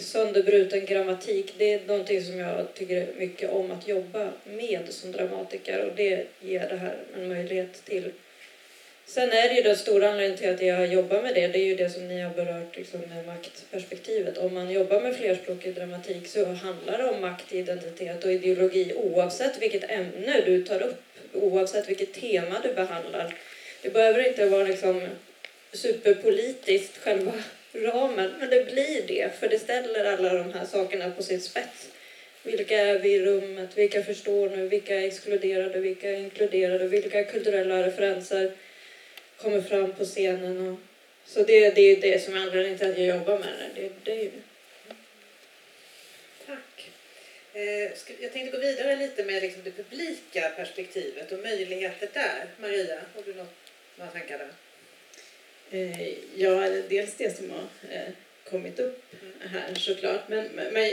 sönderbruten 0.00 0.86
grammatik. 0.86 1.54
Det 1.58 1.72
är 1.72 1.80
någonting 1.86 2.22
som 2.22 2.38
jag 2.38 2.74
tycker 2.74 3.06
mycket 3.18 3.50
om 3.50 3.70
att 3.70 3.88
jobba 3.88 4.28
med 4.44 4.80
som 4.88 5.12
dramatiker 5.12 5.84
och 5.86 5.96
det 5.96 6.26
ger 6.40 6.68
det 6.68 6.76
här 6.76 6.96
en 7.16 7.28
möjlighet 7.28 7.84
till 7.84 8.12
Sen 9.14 9.32
är 9.32 9.48
det 9.48 9.54
ju 9.54 9.62
den 9.62 9.76
stora 9.76 10.08
anledningen 10.08 10.38
till 10.38 10.50
att 10.50 10.62
jag 10.62 10.92
jobbar 10.92 11.22
med 11.22 11.34
det, 11.34 11.48
det 11.48 11.58
är 11.58 11.64
ju 11.64 11.74
det 11.74 11.90
som 11.90 12.08
ni 12.08 12.20
har 12.20 12.30
berört 12.30 12.76
liksom 12.76 13.00
med 13.00 13.26
maktperspektivet. 13.26 14.38
Om 14.38 14.54
man 14.54 14.70
jobbar 14.70 15.00
med 15.00 15.16
flerspråkig 15.16 15.74
dramatik 15.74 16.28
så 16.28 16.44
handlar 16.44 16.98
det 16.98 17.04
om 17.04 17.20
makt, 17.20 17.52
identitet 17.52 18.24
och 18.24 18.32
ideologi 18.32 18.92
oavsett 18.96 19.62
vilket 19.62 19.90
ämne 19.90 20.40
du 20.46 20.62
tar 20.62 20.82
upp, 20.82 21.02
oavsett 21.32 21.88
vilket 21.88 22.12
tema 22.12 22.60
du 22.62 22.72
behandlar. 22.74 23.34
Det 23.82 23.90
behöver 23.90 24.28
inte 24.28 24.46
vara 24.46 24.64
liksom 24.64 25.08
superpolitiskt, 25.72 26.98
själva 26.98 27.32
ramen, 27.72 28.30
men 28.38 28.50
det 28.50 28.72
blir 28.72 29.02
det, 29.06 29.30
för 29.40 29.48
det 29.48 29.58
ställer 29.58 30.04
alla 30.04 30.34
de 30.34 30.52
här 30.52 30.64
sakerna 30.64 31.10
på 31.10 31.22
sin 31.22 31.40
spets. 31.40 31.88
Vilka 32.42 32.78
är 32.78 32.98
vi 32.98 33.14
i 33.14 33.20
rummet? 33.20 33.70
Vilka 33.74 34.02
förstår 34.02 34.50
nu? 34.50 34.68
Vilka 34.68 35.00
är 35.00 35.06
exkluderade? 35.06 35.80
Vilka 35.80 36.10
är 36.10 36.16
inkluderade? 36.16 36.86
Vilka 36.86 37.24
kulturella 37.24 37.86
referenser? 37.86 38.52
Kommer 39.42 39.62
fram 39.62 39.92
på 39.92 40.04
scenen. 40.04 40.68
Och, 40.68 40.78
så 41.26 41.42
det, 41.42 41.70
det 41.70 41.80
är 41.80 42.00
det 42.00 42.24
som 42.24 42.34
är 42.34 42.40
anledningen 42.40 42.78
till 42.78 42.90
att 42.90 42.98
jag 42.98 43.16
jobbar 43.16 43.38
med 43.38 43.48
det. 43.74 43.82
det, 43.82 43.90
det 44.04 44.26
är 44.26 44.30
Tack. 46.46 46.90
Eh, 47.52 47.90
jag 48.20 48.32
tänkte 48.32 48.56
gå 48.56 48.58
vidare 48.58 48.96
lite 48.96 49.24
med 49.24 49.42
liksom 49.42 49.62
det 49.64 49.70
publika 49.70 50.52
perspektivet 50.56 51.32
och 51.32 51.38
möjligheter 51.38 52.08
där. 52.12 52.46
Maria, 52.60 53.00
har 53.14 53.22
du 53.22 53.34
något, 53.34 53.54
några 53.96 54.10
tankar 54.10 54.38
där? 54.38 54.50
Eh, 55.70 56.08
ja, 56.34 56.68
dels 56.88 57.14
det 57.14 57.36
som 57.36 57.50
har 57.50 57.66
eh, 57.90 58.08
kommit 58.50 58.78
upp 58.78 59.02
här 59.40 59.74
såklart. 59.74 60.28
Men, 60.28 60.48
men 60.72 60.90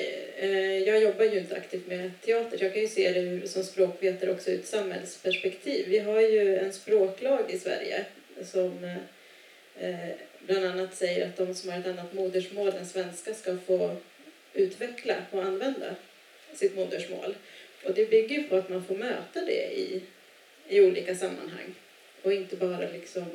jag 0.86 1.02
jobbar 1.02 1.26
ju 1.26 1.40
inte 1.40 1.56
aktivt 1.56 1.88
med 1.88 2.12
teater. 2.22 2.64
Jag 2.64 2.74
kan 2.74 2.82
ju 2.82 2.88
se 2.88 3.12
det 3.12 3.48
som 3.48 3.64
språkvetare 3.64 4.32
också 4.32 4.52
ur 4.52 4.60
ett 4.60 4.68
samhällsperspektiv. 4.68 5.86
Vi 5.88 6.00
har 6.00 6.22
ju 6.22 6.58
en 6.58 6.74
språklag 6.74 7.52
i 7.52 7.60
Sverige 7.60 8.06
som 8.43 8.84
eh, 9.80 10.10
bland 10.39 10.65
annat 10.65 10.95
säger 10.95 11.28
att 11.28 11.38
de 11.38 11.56
som 11.56 11.69
har 11.69 11.80
ett 11.80 11.88
annat 11.88 12.13
modersmål 12.13 12.67
än 12.67 12.86
svenska 12.86 13.34
ska 13.34 13.58
få 13.58 13.95
utveckla 14.54 15.15
och 15.32 15.43
använda 15.43 15.95
sitt 16.54 16.76
modersmål. 16.76 17.36
Och 17.84 17.93
det 17.93 18.10
bygger 18.10 18.43
på 18.43 18.56
att 18.56 18.69
man 18.69 18.86
får 18.86 18.95
möta 18.95 19.45
det 19.45 19.80
i, 19.80 20.02
i 20.67 20.82
olika 20.82 21.15
sammanhang 21.15 21.76
och 22.21 22.34
inte 22.34 22.56
bara 22.56 22.89
liksom 22.91 23.26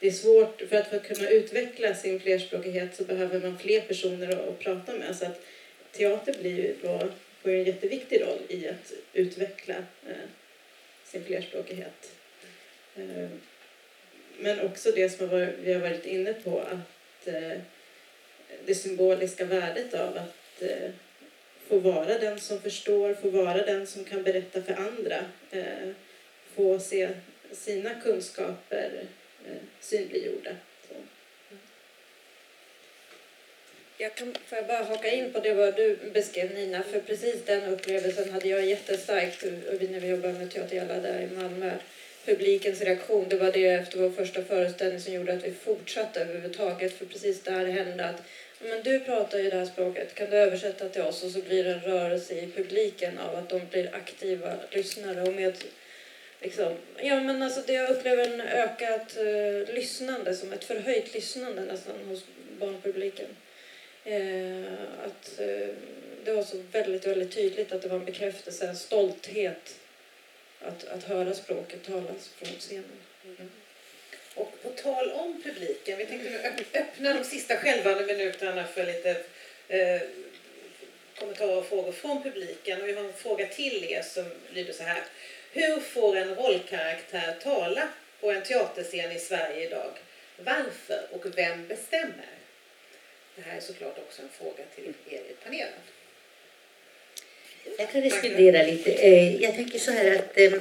det 0.00 0.06
är 0.06 0.12
svårt, 0.12 0.62
för 0.68 0.76
att, 0.76 0.88
för 0.88 0.96
att 0.96 1.06
kunna 1.06 1.28
utveckla 1.28 1.94
sin 1.94 2.20
flerspråkighet 2.20 2.96
så 2.96 3.04
behöver 3.04 3.40
man 3.40 3.58
fler 3.58 3.80
personer 3.80 4.28
att, 4.28 4.48
att 4.48 4.58
prata 4.58 4.92
med. 4.92 5.16
Så 5.16 5.26
att 5.26 5.40
teater 5.92 6.34
blir 6.40 6.74
då, 6.82 7.08
får 7.42 7.50
en 7.50 7.64
jätteviktig 7.64 8.22
roll 8.22 8.38
i 8.48 8.68
att 8.68 8.92
utveckla 9.12 9.74
eh, 10.06 10.28
sin 11.04 11.24
flerspråkighet. 11.24 12.12
Eh, 12.96 13.28
men 14.38 14.60
också 14.60 14.90
det 14.90 15.08
som 15.08 15.28
vi 15.60 15.72
har 15.72 15.80
varit 15.80 16.06
inne 16.06 16.32
på, 16.32 16.60
att 16.60 17.28
eh, 17.28 17.58
det 18.66 18.74
symboliska 18.74 19.44
värdet 19.44 19.94
av 19.94 20.16
att 20.16 20.62
eh, 20.62 20.90
få 21.68 21.78
vara 21.78 22.18
den 22.18 22.40
som 22.40 22.60
förstår, 22.60 23.14
få 23.14 23.30
vara 23.30 23.66
den 23.66 23.86
som 23.86 24.04
kan 24.04 24.22
berätta 24.22 24.62
för 24.62 24.74
andra, 24.74 25.18
eh, 25.50 25.90
få 26.54 26.78
se 26.78 27.08
sina 27.52 28.00
kunskaper 28.00 28.90
synliggjorda. 29.80 30.50
Jag 33.98 34.14
kan, 34.14 34.34
får 34.46 34.58
jag 34.58 34.66
bara 34.66 34.84
haka 34.84 35.10
in 35.10 35.32
på 35.32 35.40
det 35.40 35.54
vad 35.54 35.76
du 35.76 35.98
beskrev 36.12 36.54
Nina, 36.54 36.82
för 36.82 37.00
precis 37.00 37.44
den 37.44 37.64
upplevelsen 37.64 38.30
hade 38.30 38.48
jag 38.48 38.66
jättestarkt 38.66 39.44
när 39.44 40.00
vi 40.00 40.08
jobbade 40.08 40.34
med 40.34 40.50
Teater 40.50 40.86
där 40.86 41.20
i 41.20 41.36
Malmö 41.36 41.72
publikens 42.24 42.80
reaktion. 42.80 43.28
Det 43.28 43.36
var 43.36 43.52
det 43.52 43.66
efter 43.66 43.98
vår 43.98 44.10
första 44.10 44.44
föreställning 44.44 45.00
som 45.00 45.12
gjorde 45.12 45.32
att 45.32 45.44
vi 45.44 45.52
fortsatte 45.52 46.20
överhuvudtaget. 46.20 46.92
För 46.92 47.06
precis 47.06 47.42
där 47.42 47.66
hände 47.66 48.04
att 48.04 48.22
men 48.60 48.82
du 48.82 49.00
pratar 49.00 49.38
ju 49.38 49.50
det 49.50 49.56
här 49.56 49.66
språket, 49.66 50.14
kan 50.14 50.30
du 50.30 50.36
översätta 50.36 50.88
till 50.88 51.02
oss? 51.02 51.22
Och 51.22 51.30
så 51.30 51.40
blir 51.40 51.64
det 51.64 51.70
en 51.70 51.80
rörelse 51.80 52.34
i 52.34 52.52
publiken 52.56 53.18
av 53.18 53.36
att 53.36 53.48
de 53.48 53.60
blir 53.70 53.94
aktiva 53.94 54.56
lyssnare 54.70 55.22
och 55.22 55.34
med 55.34 55.54
Liksom, 56.40 56.76
ja, 56.96 57.20
men 57.20 57.42
alltså 57.42 57.60
det 57.66 57.72
jag 57.72 57.90
upplever 57.90 58.24
en 58.24 58.40
ökat 58.40 59.16
uh, 59.20 59.74
lyssnande, 59.74 60.34
som 60.34 60.52
ett 60.52 60.64
förhöjt 60.64 61.14
lyssnande 61.14 61.64
nästan 61.64 61.94
hos 62.08 62.24
barnpubliken. 62.58 63.26
Uh, 64.06 64.72
att 65.04 65.40
uh, 65.40 65.68
det 66.24 66.32
var 66.32 66.42
så 66.42 66.56
väldigt, 66.72 67.06
väldigt 67.06 67.34
tydligt 67.34 67.72
att 67.72 67.82
det 67.82 67.88
var 67.88 67.98
en 67.98 68.04
bekräftelse, 68.04 68.66
en 68.66 68.76
stolthet 68.76 69.76
att, 70.68 70.84
att 70.84 71.04
höra 71.04 71.34
språket 71.34 71.84
talas 71.86 72.28
från 72.28 72.48
scenen. 72.58 73.00
Mm. 73.24 73.50
Och 74.34 74.52
på 74.62 74.70
tal 74.70 75.10
om 75.10 75.42
publiken, 75.42 75.98
vi 75.98 76.06
tänkte 76.06 76.30
nu 76.30 76.38
öppna 76.80 77.14
de 77.14 77.24
sista 77.24 77.56
skälvande 77.56 78.06
minuterna 78.06 78.66
för 78.66 78.86
lite 78.86 79.10
eh, 79.68 80.00
kommentarer 81.18 81.56
och 81.56 81.66
frågor 81.66 81.92
från 81.92 82.22
publiken. 82.22 82.82
Och 82.82 82.88
jag 82.88 82.96
har 82.96 83.04
en 83.04 83.12
fråga 83.12 83.46
till 83.46 83.84
er 83.84 84.02
som 84.02 84.24
lyder 84.50 84.72
så 84.72 84.82
här. 84.82 85.02
Hur 85.52 85.80
får 85.80 86.16
en 86.16 86.34
rollkaraktär 86.34 87.36
tala 87.42 87.88
på 88.20 88.30
en 88.30 88.42
teaterscen 88.42 89.12
i 89.12 89.18
Sverige 89.18 89.66
idag? 89.66 89.90
Varför 90.38 91.08
och 91.10 91.38
vem 91.38 91.66
bestämmer? 91.68 92.34
Det 93.36 93.42
här 93.42 93.56
är 93.56 93.60
såklart 93.60 93.98
också 93.98 94.22
en 94.22 94.28
fråga 94.28 94.64
till 94.74 94.94
er 95.10 95.18
i 95.18 95.34
panelen. 95.44 95.80
Jag 97.78 97.90
kan 97.92 98.02
respondera 98.02 98.62
lite. 98.62 98.92
Eh, 98.92 99.42
jag 99.42 99.54
tänker 99.54 99.78
så 99.78 99.90
här 99.90 100.14
att 100.14 100.32
jag 100.34 100.60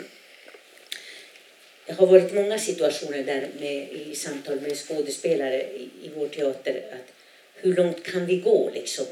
det 1.85 1.93
har 1.93 2.07
varit 2.07 2.33
många 2.33 2.59
situationer 2.59 3.23
där 3.23 3.47
med, 3.59 3.91
i 3.91 4.15
samtal 4.15 4.61
med 4.61 4.77
skådespelare 4.77 5.63
i, 5.63 5.89
i 6.03 6.11
vår 6.15 6.27
teater 6.27 6.83
att 6.91 7.13
hur 7.55 7.75
långt 7.75 8.03
kan 8.03 8.25
vi 8.25 8.37
gå 8.37 8.71
liksom? 8.73 9.05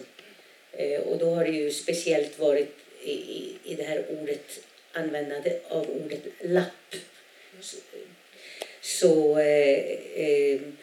Eh, 0.71 0.99
och 0.99 1.17
då 1.17 1.35
har 1.35 1.45
det 1.45 1.51
ju 1.51 1.71
speciellt 1.71 2.39
varit 2.39 2.75
i, 3.03 3.11
i, 3.11 3.55
i 3.63 3.75
det 3.75 3.83
här 3.83 4.05
ordet, 4.09 4.59
användande 4.91 5.59
av 5.67 5.89
ordet 5.89 6.21
lapp. 6.41 6.95
Så, 8.81 9.39
eh, 9.39 9.97
ehm, 10.15 10.77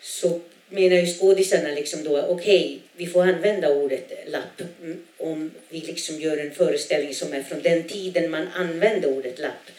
så, 0.00 0.28
så 0.28 0.40
menar 0.68 0.96
ju 0.96 1.06
skådisarna 1.06 1.68
liksom 1.68 2.04
då, 2.04 2.18
okej, 2.18 2.34
okay, 2.34 2.78
vi 2.96 3.06
får 3.06 3.22
använda 3.22 3.74
ordet 3.74 4.12
lapp 4.26 4.60
mm, 4.82 5.02
om 5.18 5.50
vi 5.68 5.80
liksom 5.80 6.20
gör 6.20 6.36
en 6.36 6.50
föreställning 6.50 7.14
som 7.14 7.32
är 7.32 7.42
från 7.42 7.62
den 7.62 7.84
tiden 7.84 8.30
man 8.30 8.48
använde 8.54 9.06
ordet 9.06 9.38
lapp. 9.38 9.70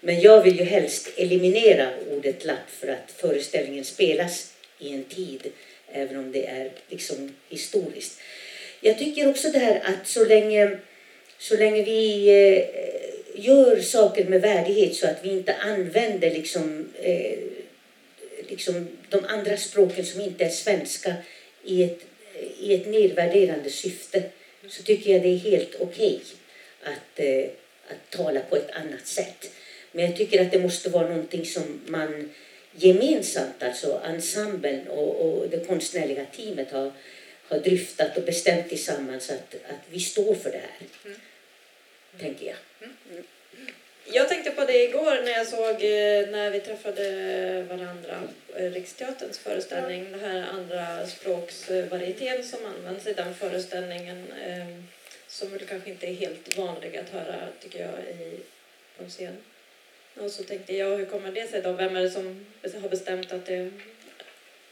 Men 0.00 0.20
jag 0.20 0.42
vill 0.42 0.58
ju 0.58 0.64
helst 0.64 1.08
eliminera 1.16 1.90
ordet 2.10 2.44
lapp 2.44 2.70
för 2.80 2.88
att 2.88 3.12
föreställningen 3.16 3.84
spelas 3.84 4.52
i 4.78 4.92
en 4.92 5.04
tid, 5.04 5.46
även 5.92 6.16
om 6.16 6.32
det 6.32 6.46
är 6.46 6.70
liksom 6.88 7.34
historiskt. 7.48 8.20
Jag 8.80 8.98
tycker 8.98 9.28
också 9.28 9.48
det 9.48 9.58
här 9.58 9.82
att 9.84 10.08
så 10.08 10.24
länge, 10.24 10.78
så 11.38 11.56
länge 11.56 11.82
vi 11.82 12.28
eh, 12.28 13.44
gör 13.44 13.80
saker 13.80 14.24
med 14.24 14.40
värdighet 14.40 14.94
så 14.94 15.06
att 15.06 15.24
vi 15.24 15.28
inte 15.28 15.54
använder 15.54 16.30
liksom, 16.30 16.88
eh, 17.02 17.38
liksom 18.48 18.88
de 19.08 19.24
andra 19.24 19.56
språken 19.56 20.06
som 20.06 20.20
inte 20.20 20.44
är 20.44 20.50
svenska 20.50 21.14
i 21.64 21.82
ett, 21.82 22.00
i 22.60 22.74
ett 22.74 22.86
nedvärderande 22.86 23.70
syfte 23.70 24.22
så 24.68 24.82
tycker 24.82 25.12
jag 25.12 25.22
det 25.22 25.28
är 25.28 25.38
helt 25.38 25.74
okej 25.80 26.20
okay 26.22 26.92
att, 26.92 27.20
eh, 27.20 27.50
att 27.88 28.10
tala 28.10 28.40
på 28.40 28.56
ett 28.56 28.70
annat 28.70 29.06
sätt. 29.06 29.50
Men 29.92 30.04
jag 30.04 30.16
tycker 30.16 30.42
att 30.42 30.52
det 30.52 30.58
måste 30.58 30.90
vara 30.90 31.08
någonting 31.08 31.46
som 31.46 31.80
man 31.86 32.30
gemensamt, 32.72 33.62
alltså 33.62 34.00
ensemblen 34.04 34.88
och, 34.88 35.20
och 35.20 35.48
det 35.48 35.66
konstnärliga 35.66 36.24
teamet 36.24 36.70
har, 36.70 36.92
har 37.48 37.58
dryftat 37.58 38.16
och 38.16 38.24
bestämt 38.24 38.68
tillsammans 38.68 39.30
att, 39.30 39.54
att 39.54 39.84
vi 39.90 40.00
står 40.00 40.34
för 40.34 40.50
det 40.50 40.58
här. 40.58 40.88
Mm. 41.04 41.20
Tänker 42.20 42.46
jag. 42.46 42.56
Mm. 42.80 43.24
Jag 44.10 44.28
tänkte 44.28 44.50
på 44.50 44.64
det 44.64 44.84
igår 44.84 45.22
när 45.24 45.32
jag 45.32 45.46
såg 45.46 45.74
eh, 45.74 46.30
när 46.30 46.50
vi 46.50 46.60
träffade 46.60 47.62
varandra 47.62 48.22
eh, 48.56 48.70
Riksteaterns 48.70 49.38
föreställning, 49.38 50.06
den 50.10 50.20
här 50.20 50.46
andra 50.52 51.06
språksvarieteten 51.06 52.44
som 52.44 52.58
används 52.66 53.06
i 53.06 53.12
den 53.12 53.34
föreställningen 53.34 54.32
eh, 54.46 54.66
som 55.26 55.50
väl 55.50 55.66
kanske 55.66 55.90
inte 55.90 56.06
är 56.06 56.14
helt 56.14 56.56
vanlig 56.56 56.96
att 56.96 57.10
höra 57.10 57.36
tycker 57.60 57.80
jag 57.80 57.90
i, 57.90 58.40
på 58.96 59.04
en 59.04 59.10
scen. 59.10 59.36
Och 60.16 60.30
så 60.30 60.42
tänkte 60.44 60.76
jag, 60.76 60.96
hur 60.96 61.06
kommer 61.06 61.32
det 61.32 61.50
sig 61.50 61.62
då? 61.62 61.72
Vem 61.72 61.96
är 61.96 62.02
det 62.02 62.10
som 62.10 62.46
har 62.82 62.88
bestämt 62.88 63.32
att 63.32 63.46
det, 63.46 63.70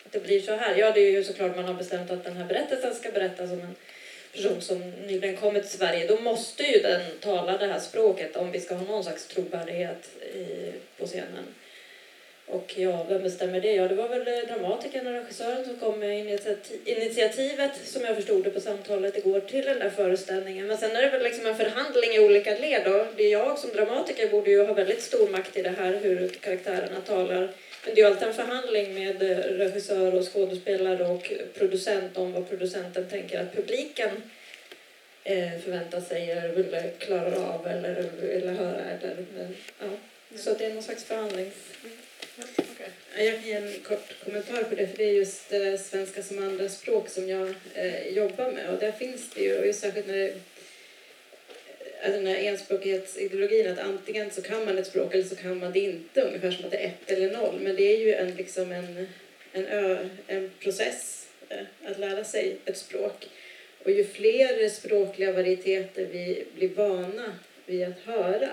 att 0.06 0.12
det 0.12 0.20
blir 0.20 0.40
så 0.40 0.54
här? 0.54 0.76
Ja, 0.76 0.90
det 0.90 1.00
är 1.00 1.10
ju 1.10 1.24
såklart 1.24 1.56
man 1.56 1.64
har 1.64 1.74
bestämt 1.74 2.10
att 2.10 2.24
den 2.24 2.36
här 2.36 2.44
berättelsen 2.44 2.94
ska 2.94 3.10
berättas 3.10 3.50
om 3.50 3.60
en 3.60 3.74
person 4.36 4.60
som 4.60 4.90
nyligen 4.90 5.36
kommit 5.36 5.62
till 5.62 5.78
Sverige. 5.78 6.06
Då 6.06 6.20
måste 6.20 6.62
ju 6.62 6.80
den 6.82 7.02
tala 7.20 7.58
det 7.58 7.66
här 7.66 7.80
språket 7.80 8.36
om 8.36 8.50
vi 8.50 8.60
ska 8.60 8.74
ha 8.74 8.84
någon 8.84 9.04
slags 9.04 9.26
trovärdighet 9.26 10.10
i, 10.34 10.72
på 10.98 11.06
scenen. 11.06 11.44
Och 12.48 12.74
ja, 12.76 13.06
vem 13.08 13.22
bestämmer 13.22 13.60
det? 13.60 13.72
Ja, 13.72 13.88
det 13.88 13.94
var 13.94 14.08
väl 14.08 14.28
eh, 14.28 14.48
dramatikern 14.48 15.06
och 15.06 15.12
regissören 15.12 15.64
som 15.64 15.76
kom 15.76 15.98
med 15.98 16.40
initiativet, 16.84 17.70
som 17.84 18.04
jag 18.04 18.16
förstod 18.16 18.44
det 18.44 18.50
på 18.50 18.60
samtalet 18.60 19.18
igår, 19.18 19.40
till 19.40 19.64
den 19.64 19.78
där 19.78 19.90
föreställningen. 19.90 20.66
Men 20.66 20.78
sen 20.78 20.96
är 20.96 21.02
det 21.02 21.08
väl 21.08 21.22
liksom 21.22 21.46
en 21.46 21.56
förhandling 21.56 22.12
i 22.14 22.18
olika 22.20 22.58
led 22.58 22.82
då. 22.84 23.06
Det 23.16 23.22
är 23.22 23.32
jag 23.32 23.58
som 23.58 23.70
dramatiker 23.70 24.28
borde 24.28 24.50
ju 24.50 24.66
ha 24.66 24.74
väldigt 24.74 25.02
stor 25.02 25.28
makt 25.28 25.56
i 25.56 25.62
det 25.62 25.74
här, 25.78 26.00
hur 26.02 26.28
karaktärerna 26.28 27.00
talar. 27.06 27.48
Men 27.86 27.94
det 27.94 28.00
är 28.00 28.06
alltid 28.06 28.28
en 28.28 28.34
förhandling 28.34 28.94
med 28.94 29.22
regissör 29.58 30.14
och 30.14 30.32
skådespelare 30.32 31.06
och 31.06 31.32
producent 31.54 32.16
om 32.16 32.32
vad 32.32 32.48
producenten 32.48 33.08
tänker 33.08 33.40
att 33.40 33.54
publiken 33.54 34.10
eh, 35.24 35.58
förväntar 35.64 36.00
sig 36.00 36.30
eller 36.30 36.48
vill 36.48 36.90
klara 36.98 37.38
av 37.38 37.66
eller 37.66 38.10
vill 38.20 38.48
höra. 38.48 38.84
Eller, 38.84 39.16
ja. 39.78 39.86
Så 40.36 40.54
det 40.54 40.64
är 40.64 40.74
någon 40.74 40.82
slags 40.82 41.04
förhandlings... 41.04 41.54
Okay. 42.38 43.26
Jag 43.26 43.34
kan 43.34 43.44
ge 43.44 43.52
en 43.52 43.72
kort 43.82 44.14
kommentar 44.24 44.62
på 44.62 44.74
det, 44.74 44.86
för 44.86 44.96
det 44.96 45.04
är 45.04 45.12
just 45.12 45.52
eh, 45.52 45.76
svenska 45.76 46.22
som 46.22 46.38
andra 46.38 46.68
språk 46.68 47.08
som 47.08 47.28
jag 47.28 47.54
eh, 47.74 48.08
jobbar 48.08 48.52
med. 48.52 48.70
Och 48.70 48.80
där 48.80 48.92
finns 48.92 49.30
det 49.30 49.40
ju, 49.40 49.58
och 49.58 49.66
just 49.66 49.80
särskilt 49.80 50.06
när 50.06 50.14
det 50.14 50.28
eh, 50.28 50.34
den 52.12 52.26
här 52.26 52.36
enspråkighetsideologin 52.36 53.68
att 53.68 53.78
antingen 53.78 54.30
så 54.30 54.42
kan 54.42 54.64
man 54.64 54.78
ett 54.78 54.86
språk 54.86 55.14
eller 55.14 55.24
så 55.24 55.36
kan 55.36 55.58
man 55.58 55.72
det 55.72 55.80
inte, 55.80 56.20
ungefär 56.20 56.50
som 56.50 56.64
att 56.64 56.70
det 56.70 56.76
är 56.76 56.88
ett 56.88 57.10
eller 57.10 57.30
noll. 57.30 57.60
Men 57.60 57.76
det 57.76 57.82
är 57.82 57.98
ju 57.98 58.14
en, 58.14 58.34
liksom 58.34 58.72
en, 58.72 59.06
en, 59.52 59.66
ö, 59.66 60.08
en 60.26 60.50
process 60.60 61.28
eh, 61.48 61.90
att 61.90 61.98
lära 61.98 62.24
sig 62.24 62.56
ett 62.64 62.76
språk. 62.76 63.28
Och 63.84 63.90
ju 63.90 64.04
fler 64.04 64.68
språkliga 64.68 65.32
varieteter 65.32 66.06
vi 66.12 66.44
blir 66.54 66.68
vana 66.68 67.38
vid 67.66 67.84
att 67.84 68.00
höra, 68.04 68.50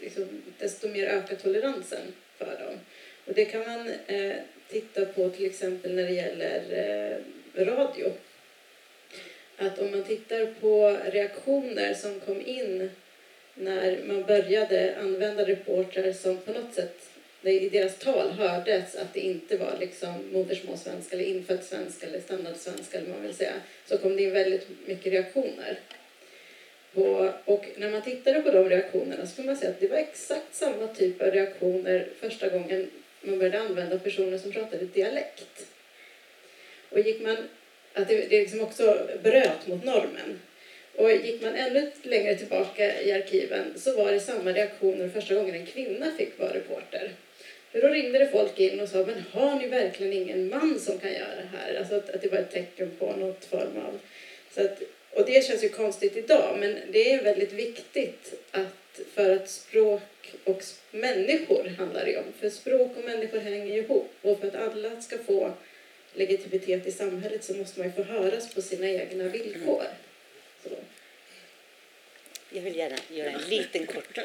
liksom, 0.00 0.42
desto 0.58 0.88
mer 0.88 1.06
ökar 1.06 1.36
toleransen 1.36 2.12
för 2.38 2.46
dem. 2.46 2.80
Och 3.26 3.34
det 3.34 3.44
kan 3.44 3.60
man 3.60 3.90
eh, 4.06 4.36
titta 4.68 5.04
på 5.04 5.30
till 5.30 5.46
exempel 5.46 5.94
när 5.94 6.02
det 6.02 6.12
gäller 6.12 6.62
eh, 7.54 7.64
radio. 7.64 8.12
Att 9.56 9.78
om 9.78 9.90
man 9.90 10.04
tittar 10.04 10.46
på 10.60 10.98
reaktioner 11.10 11.94
som 11.94 12.20
kom 12.20 12.46
in 12.46 12.90
när 13.54 13.98
man 14.04 14.22
började 14.22 14.96
använda 15.00 15.46
reportrar 15.48 16.12
som 16.12 16.38
på 16.38 16.52
något 16.52 16.74
sätt 16.74 17.08
i 17.42 17.68
deras 17.68 17.98
tal 17.98 18.30
hördes 18.30 18.96
att 18.96 19.14
det 19.14 19.20
inte 19.20 19.56
var 19.56 19.76
liksom 19.80 20.32
modersmålssvenska 20.32 21.16
eller 21.16 21.24
infödd 21.24 21.64
svenska 21.64 22.06
eller 22.06 22.20
standardsvenska 22.20 22.98
eller 22.98 23.08
man 23.08 23.22
vill 23.22 23.34
säga, 23.34 23.52
så 23.86 23.98
kom 23.98 24.16
det 24.16 24.22
in 24.22 24.32
väldigt 24.32 24.68
mycket 24.86 25.12
reaktioner. 25.12 25.78
På, 26.94 27.32
och 27.44 27.66
när 27.76 27.90
man 27.90 28.02
tittade 28.02 28.42
på 28.42 28.50
de 28.50 28.68
reaktionerna 28.68 29.26
så 29.26 29.36
kunde 29.36 29.52
man 29.52 29.60
se 29.60 29.66
att 29.66 29.80
det 29.80 29.88
var 29.88 29.96
exakt 29.96 30.54
samma 30.54 30.86
typ 30.86 31.22
av 31.22 31.30
reaktioner 31.30 32.08
första 32.20 32.48
gången 32.48 32.90
man 33.20 33.38
började 33.38 33.60
använda 33.60 33.98
personer 33.98 34.38
som 34.38 34.52
pratade 34.52 34.84
dialekt. 34.84 35.66
Och 36.88 37.00
gick 37.00 37.20
man, 37.20 37.36
att 37.96 38.08
det, 38.08 38.14
det 38.30 38.40
liksom 38.40 38.60
också 38.60 39.08
bröt 39.22 39.66
mot 39.66 39.84
normen. 39.84 40.40
Och 40.94 41.12
gick 41.12 41.42
man 41.42 41.54
ännu 41.54 41.90
längre 42.02 42.34
tillbaka 42.34 43.02
i 43.02 43.12
arkiven 43.12 43.64
så 43.76 43.96
var 43.96 44.12
det 44.12 44.20
samma 44.20 44.52
reaktioner 44.52 45.08
första 45.08 45.34
gången 45.34 45.54
en 45.54 45.66
kvinna 45.66 46.12
fick 46.18 46.38
vara 46.38 46.54
reporter. 46.54 47.10
För 47.72 47.82
då 47.82 47.88
ringde 47.88 48.18
det 48.18 48.28
folk 48.28 48.60
in 48.60 48.80
och 48.80 48.88
sa, 48.88 49.06
men 49.06 49.24
har 49.32 49.60
ni 49.60 49.68
verkligen 49.68 50.12
ingen 50.12 50.48
man 50.48 50.78
som 50.80 50.98
kan 50.98 51.12
göra 51.12 51.36
det 51.36 51.58
här? 51.58 51.78
Alltså 51.78 51.94
att, 51.94 52.10
att 52.10 52.22
det 52.22 52.28
var 52.28 52.38
ett 52.38 52.52
tecken 52.52 52.90
på 52.98 53.16
något 53.16 53.44
form 53.44 53.76
av... 53.86 53.98
Så 54.54 54.60
att, 54.60 54.82
och 55.10 55.26
det 55.26 55.44
känns 55.46 55.64
ju 55.64 55.68
konstigt 55.68 56.16
idag, 56.16 56.56
men 56.60 56.78
det 56.90 57.12
är 57.12 57.22
väldigt 57.22 57.52
viktigt 57.52 58.34
att 58.50 59.00
för 59.14 59.30
att 59.30 59.48
språk 59.48 60.32
och 60.44 60.62
människor 60.90 61.68
handlar 61.78 62.04
det 62.04 62.16
om. 62.16 62.24
För 62.40 62.50
språk 62.50 62.92
och 62.96 63.04
människor 63.04 63.38
hänger 63.38 63.76
ihop. 63.76 64.12
Och 64.22 64.40
för 64.40 64.48
att 64.48 64.54
alla 64.54 65.00
ska 65.00 65.18
få 65.18 65.52
legitimitet 66.16 66.86
i 66.86 66.92
samhället 66.92 67.44
så 67.44 67.54
måste 67.54 67.80
man 67.80 67.88
ju 67.88 68.04
få 68.04 68.12
höras 68.12 68.54
på 68.54 68.62
sina 68.62 68.88
egna 68.88 69.24
villkor. 69.24 69.84
Mm. 70.64 70.78
Jag 72.50 72.62
vill 72.62 72.76
gärna 72.76 72.96
göra 73.10 73.30
en 73.30 73.48
liten 73.48 73.86
kort 73.86 74.18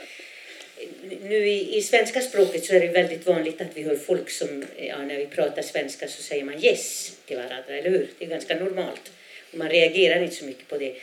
nu 1.21 1.47
i, 1.47 1.77
i, 1.77 1.81
svenska 1.81 2.21
språket 2.21 2.65
så 2.65 2.75
är 2.75 2.79
det 2.79 2.87
väldigt 2.87 3.25
vanligt 3.25 3.61
att 3.61 3.67
vi 3.73 3.83
hör 3.83 3.95
folk 3.95 4.29
som, 4.29 4.65
ja, 4.77 4.97
när 4.97 5.17
vi 5.17 5.25
pratar 5.25 5.61
svenska 5.61 6.07
så 6.07 6.21
säger 6.23 6.43
man 6.43 6.63
yes 6.63 7.17
till 7.25 7.37
varandra, 7.37 7.77
eller 7.77 7.89
hur? 7.89 8.07
Det 8.17 8.25
är 8.25 8.29
ganska 8.29 8.55
normalt. 8.55 9.11
Och 9.51 9.57
man 9.57 9.69
reagerar 9.69 10.23
inte 10.23 10.35
så 10.35 10.45
mycket 10.45 10.67
på 10.67 10.77
det. 10.77 10.95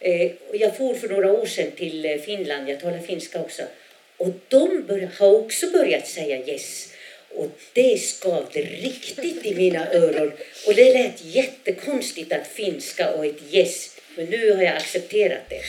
Eh, 0.00 0.32
jag 0.52 0.76
for 0.76 0.94
för 0.94 1.08
några 1.08 1.32
år 1.32 1.46
sedan 1.46 1.70
till 1.70 2.04
eh, 2.04 2.16
Finland, 2.16 2.68
jag 2.68 2.80
talar 2.80 2.98
finska 2.98 3.40
också, 3.40 3.62
och 4.16 4.32
de 4.48 4.82
bör, 4.82 5.08
har 5.18 5.34
också 5.34 5.70
börjat 5.70 6.08
säga 6.08 6.46
yes. 6.46 6.94
Och 7.34 7.50
det 7.72 7.98
skavde 7.98 8.60
riktigt 8.60 9.46
i 9.46 9.54
mina 9.54 9.92
öron. 9.92 10.32
Och 10.66 10.74
det 10.74 10.92
lät 10.92 11.24
jättekonstigt 11.24 12.32
att 12.32 12.46
finska 12.46 13.10
och 13.10 13.26
ett 13.26 13.40
yes. 13.50 13.96
Men 14.16 14.26
nu 14.26 14.52
har 14.54 14.62
jag 14.62 14.76
accepterat 14.76 15.42
det. 15.48 15.62